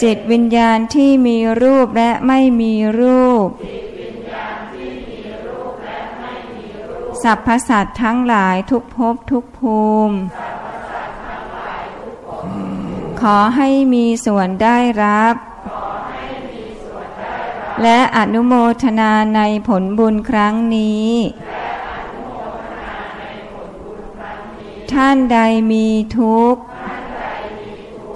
[0.04, 3.48] จิตวิญญาณที่มีรูปและไม่มีรูป
[7.24, 10.16] สัพพสัตทั้งหลายทุกภพทุกภูมิ
[13.22, 15.36] ขอให้มีส่วนได้รับ
[17.82, 21.12] และอนุโมทนาในผลบุญครั้งนี้
[24.94, 25.38] ท่านใด
[25.72, 25.88] มี
[26.18, 26.64] ทุกข์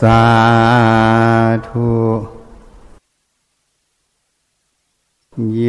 [0.00, 0.22] สา
[1.68, 1.90] ธุ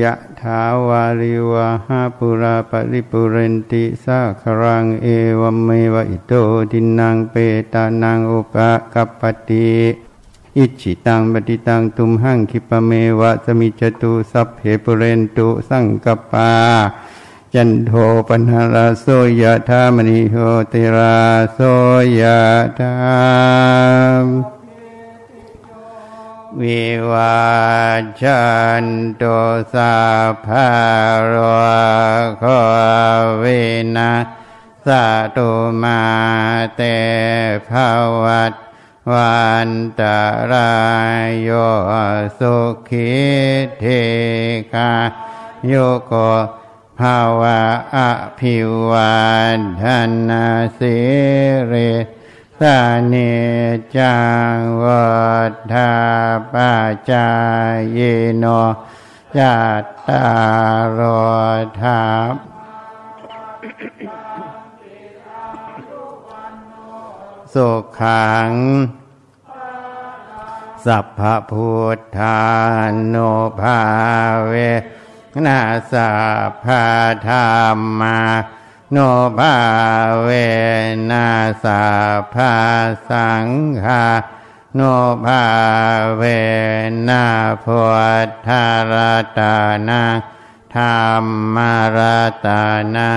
[0.02, 5.08] ยะถาวาริวะหาปุราปริปุเรนติสาครังเอ
[5.40, 6.34] วเมวะอิโต
[6.72, 7.36] ทินังเป
[7.74, 8.56] ตานังอุป
[8.94, 9.70] กัปปติ
[10.58, 16.52] อิจิตังปฏิตังตุมหังคิปเมวะสมิจตุสัพเพปุเรนตุสังกปา
[17.54, 17.92] จันโท
[18.28, 19.06] ปนหราโส
[19.42, 20.36] ยะธามณิโห
[20.72, 21.20] ติรา
[21.54, 21.60] โส
[22.22, 22.42] ยะ
[22.80, 22.98] ธา
[24.22, 24.26] ม
[26.62, 27.42] วิวา
[28.22, 28.44] จั
[28.84, 28.86] น
[29.18, 29.24] โต
[29.74, 29.96] สา
[30.46, 30.70] ภา
[31.32, 31.36] ร
[32.40, 32.44] โค
[33.40, 33.44] เว
[33.96, 34.12] นา
[34.86, 34.88] ส
[35.36, 35.50] ตุ
[35.82, 36.02] มา
[36.76, 36.82] เต
[37.70, 37.72] ภ
[38.24, 38.54] วัต
[39.12, 39.70] วัน
[40.00, 40.02] ต
[40.52, 40.72] รา
[41.24, 41.50] ยโย
[42.40, 42.56] สุ
[42.90, 43.12] ขิ
[43.80, 43.86] เท
[44.74, 44.92] กา
[45.68, 45.74] โย
[46.08, 46.14] โก
[47.00, 47.62] ภาวะ
[47.96, 47.98] อ
[48.40, 48.58] ภิ
[48.90, 49.18] วั
[49.58, 49.84] นท
[50.30, 50.48] นา
[50.80, 50.98] สิ
[51.72, 51.92] ริ
[52.60, 52.80] สา
[53.14, 53.34] นิ
[53.98, 54.18] จั
[54.54, 55.08] งวั
[55.52, 55.94] ฏฐา
[56.54, 56.74] ปา
[57.12, 57.30] จา
[57.98, 58.00] ย
[58.38, 58.46] โน
[59.38, 60.28] จัตตา
[60.98, 61.00] ร
[61.82, 62.02] ธา
[67.54, 67.70] สุ
[68.00, 68.52] ขัง
[70.86, 71.22] สัพพ
[71.52, 72.40] พุทธา
[73.14, 73.80] นุภา
[74.48, 74.54] เว
[75.46, 75.62] นา
[75.92, 76.12] สั
[76.50, 76.68] พพ
[77.28, 77.36] ธร
[77.78, 78.20] รมา
[78.92, 78.98] โน
[79.38, 79.56] ภา
[80.24, 80.30] เว
[81.12, 81.28] นา
[81.64, 81.86] สั
[82.22, 82.36] พพ
[83.10, 83.48] สัง
[83.84, 84.06] ฆา
[84.76, 84.82] โน
[85.26, 85.44] ภา
[86.16, 86.24] เว
[87.10, 87.26] นา
[87.64, 87.82] พุ
[88.28, 88.94] ทธาร
[89.38, 89.56] ตา
[89.90, 90.04] นา
[90.76, 90.84] ธร
[91.24, 91.26] ร
[91.56, 92.00] มาร
[92.46, 92.64] ตา
[92.96, 93.10] นา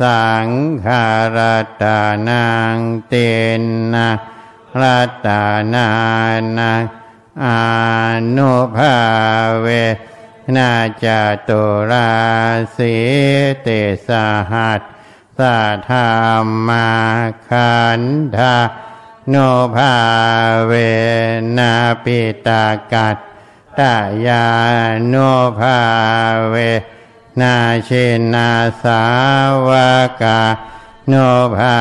[0.00, 0.48] สัง
[0.84, 1.38] ขาร
[1.82, 1.98] ตา
[2.28, 2.44] นั
[2.74, 2.76] ง
[3.08, 3.14] เต
[3.60, 3.62] น
[3.94, 4.10] นะ
[4.80, 4.82] ร
[5.26, 5.42] ตา
[5.74, 5.88] นา
[6.58, 6.72] นา
[7.44, 7.46] อ
[8.36, 8.96] นุภา
[9.60, 9.66] เว
[10.54, 10.72] นา
[11.04, 11.06] จ
[11.48, 12.10] ตุรา
[12.76, 12.94] สี
[13.62, 13.68] เต
[14.06, 14.08] ส
[14.52, 14.80] หัส
[15.38, 15.96] สะธร
[16.42, 16.90] รมา
[17.48, 18.02] ขัน
[18.36, 18.56] ธา
[19.28, 19.36] โน
[19.74, 19.94] ภา
[20.66, 20.72] เว
[21.58, 21.72] นา
[22.04, 23.16] ปิตากัต
[23.78, 23.94] ตา
[24.26, 24.46] ยา
[25.08, 25.14] โน
[25.58, 25.78] ภา
[26.48, 26.54] เว
[27.40, 27.90] นาเช
[28.34, 28.50] นา
[28.82, 29.02] สา
[29.68, 29.70] ว
[30.22, 30.40] กา
[31.08, 31.14] โน
[31.56, 31.78] ภา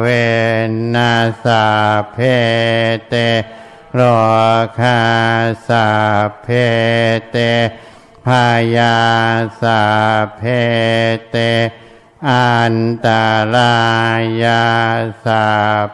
[0.00, 0.06] เว
[0.94, 1.12] นา
[1.44, 1.64] สา
[2.12, 2.16] เพ
[3.08, 3.14] เต
[3.94, 4.00] โร
[4.78, 5.00] คา
[5.66, 5.86] สา
[6.42, 6.46] เพ
[7.30, 7.36] เต
[8.26, 8.96] พายา
[9.62, 9.82] สา
[10.36, 10.42] เพ
[11.30, 11.36] เต
[12.30, 13.08] อันต
[13.54, 13.76] รา
[14.42, 14.66] ยา
[15.24, 15.46] สา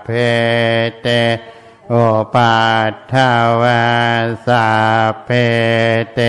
[0.03, 0.09] เพ
[1.03, 1.09] เต
[1.89, 1.95] โอ
[2.35, 2.59] ปั
[2.91, 3.85] ฏฐาวา
[4.47, 4.69] สา
[5.25, 5.31] เพ
[6.15, 6.21] เต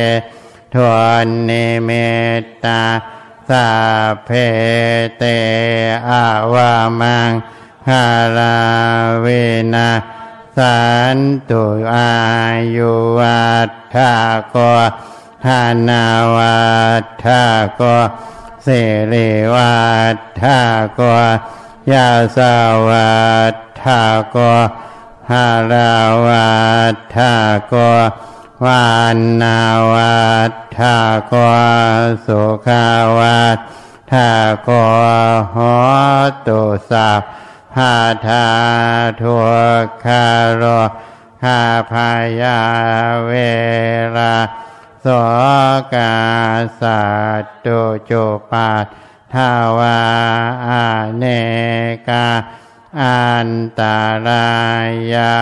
[0.74, 0.92] ทว
[1.26, 1.90] นนิเม
[2.42, 2.84] ตตา
[3.50, 3.70] สา
[4.26, 4.30] เพ
[5.18, 5.24] เต
[6.10, 7.32] อาวามัง
[7.88, 8.06] คา
[8.38, 8.58] ลา
[9.22, 9.28] เว
[9.74, 9.92] นะ
[10.58, 10.80] สั
[11.16, 11.18] น
[11.50, 12.14] ตุอา
[12.76, 14.14] ยุวัฏฐา
[14.56, 14.58] ก
[15.48, 16.60] หานาวั
[17.02, 17.44] ฏฐา
[17.80, 17.82] ก
[18.64, 18.70] เส
[19.14, 19.78] รีวั
[20.16, 20.60] ฏฐา
[21.00, 21.02] ก
[21.92, 22.56] ยาสา
[22.88, 23.18] วั
[23.54, 24.04] ฏฐา
[24.36, 24.38] ก
[25.32, 26.54] หาราวั
[26.94, 27.34] ฏฐา
[27.74, 27.76] ก
[28.66, 29.60] วานนา
[29.94, 30.20] วั
[30.52, 30.98] ฏฐา
[31.32, 31.34] ก
[32.26, 32.88] สุขา
[33.18, 33.60] วัฏ
[34.12, 34.30] ฐา
[34.68, 34.70] ก
[35.56, 35.76] หอ
[36.48, 36.62] ตุ
[36.92, 37.12] สั
[37.76, 37.96] พา
[38.28, 38.48] ธา
[39.22, 39.36] ทุ
[39.84, 40.06] กข
[40.56, 40.64] โร
[41.46, 41.60] หา
[41.92, 42.12] พา
[42.42, 42.60] ยา
[43.28, 43.34] เว
[44.18, 44.36] ลา
[45.02, 45.08] โส
[45.96, 46.16] กา
[46.82, 47.04] สั
[47.42, 48.72] ตตุจุปา
[49.34, 50.00] ทาวา
[50.68, 50.70] อ
[51.18, 51.26] เน
[52.08, 52.28] กา
[53.02, 54.52] อันตารา
[55.14, 55.36] ยา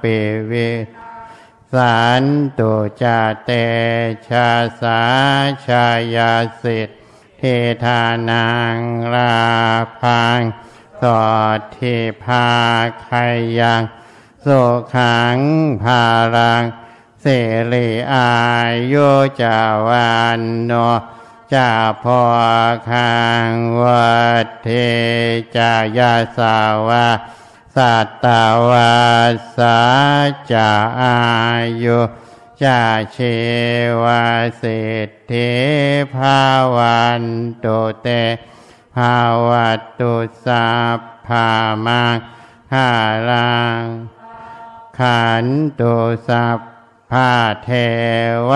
[0.00, 0.18] ปิ
[0.50, 0.72] วิ
[1.72, 2.24] สัน
[2.58, 3.50] ตุจาเต
[4.28, 4.50] ชา
[4.80, 5.00] สา
[5.66, 5.86] ชา
[6.16, 6.88] ยาสิท
[7.38, 7.42] เท
[7.84, 8.78] ธานัง
[9.14, 9.38] รา
[10.00, 10.40] พัง
[11.00, 12.48] สอดที่พา
[13.06, 13.08] ค
[13.60, 13.82] ยัง
[14.42, 14.46] โส
[14.94, 15.38] ขัง
[15.82, 16.02] พา
[16.36, 16.64] รัง
[17.22, 17.26] เส
[17.72, 18.32] รีอา
[18.92, 19.08] ยุ
[19.42, 19.58] จา
[19.88, 20.72] วันโน
[21.54, 21.70] จา
[22.02, 22.22] พอ
[22.90, 23.16] คั
[23.48, 23.50] ง
[23.80, 24.68] วัดเท
[25.56, 26.56] จายาสา
[26.88, 27.06] วา
[27.74, 28.94] สัตตาวา
[29.56, 29.78] สา
[30.52, 31.16] จาอา
[31.84, 31.98] ยุ
[32.62, 32.80] จา
[33.12, 33.18] เช
[34.02, 34.24] วา
[34.62, 35.52] สิทธิ
[36.14, 36.42] ภา
[36.76, 37.22] วัน
[37.60, 37.66] โต
[38.02, 38.08] เต
[38.96, 39.16] ภา
[39.48, 40.14] วัตตุ
[40.44, 41.48] สัพพา
[41.86, 42.16] มัง
[42.74, 42.90] หา
[43.30, 43.84] ลัง
[44.98, 45.46] ขัน
[45.80, 45.94] ตุ
[46.28, 46.58] สัพ
[47.10, 47.32] พา
[47.64, 47.68] เท
[48.50, 48.52] ว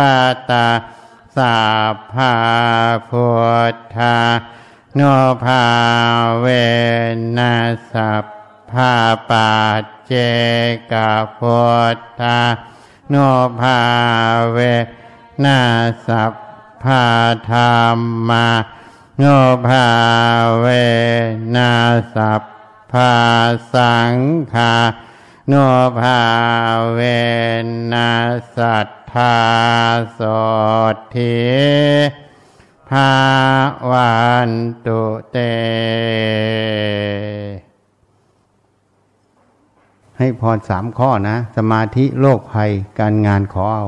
[0.50, 0.68] ตา
[1.36, 1.60] สั
[1.94, 2.34] พพา
[3.08, 3.28] พุ
[3.72, 4.16] ทธา
[4.94, 5.00] โน
[5.44, 5.64] ภา
[6.40, 6.46] เว
[7.38, 7.54] นั
[7.92, 8.24] สัพ
[8.72, 8.92] พา
[9.30, 10.12] ปัจเจ
[10.92, 10.94] ก
[11.38, 11.62] พุ
[11.96, 12.40] ทธา
[13.10, 13.14] โน
[13.60, 13.80] ภา
[14.52, 14.58] เว
[15.44, 15.60] นั
[16.06, 16.32] สัพ
[16.82, 17.04] พา
[17.50, 17.58] ธร
[17.96, 17.98] ร
[18.28, 18.48] มา
[19.18, 19.24] โน
[19.66, 19.86] ภา
[20.60, 20.66] เว
[21.56, 21.72] นั
[22.14, 22.42] สัพ
[22.92, 23.12] พา
[23.74, 24.14] สัง
[24.54, 24.74] ฆา
[25.48, 25.54] โน
[25.98, 26.20] ภา
[26.92, 27.00] เว
[27.92, 28.12] นั
[28.56, 29.36] สัทธา
[30.12, 30.20] โส
[31.14, 31.36] ทิ
[32.88, 33.12] ภา
[33.90, 34.12] วั
[34.48, 34.50] น
[34.86, 35.36] ตุเต
[40.18, 43.86] ให้พรสามข้อนะ สมาธิโลกภัยการงานขอเอา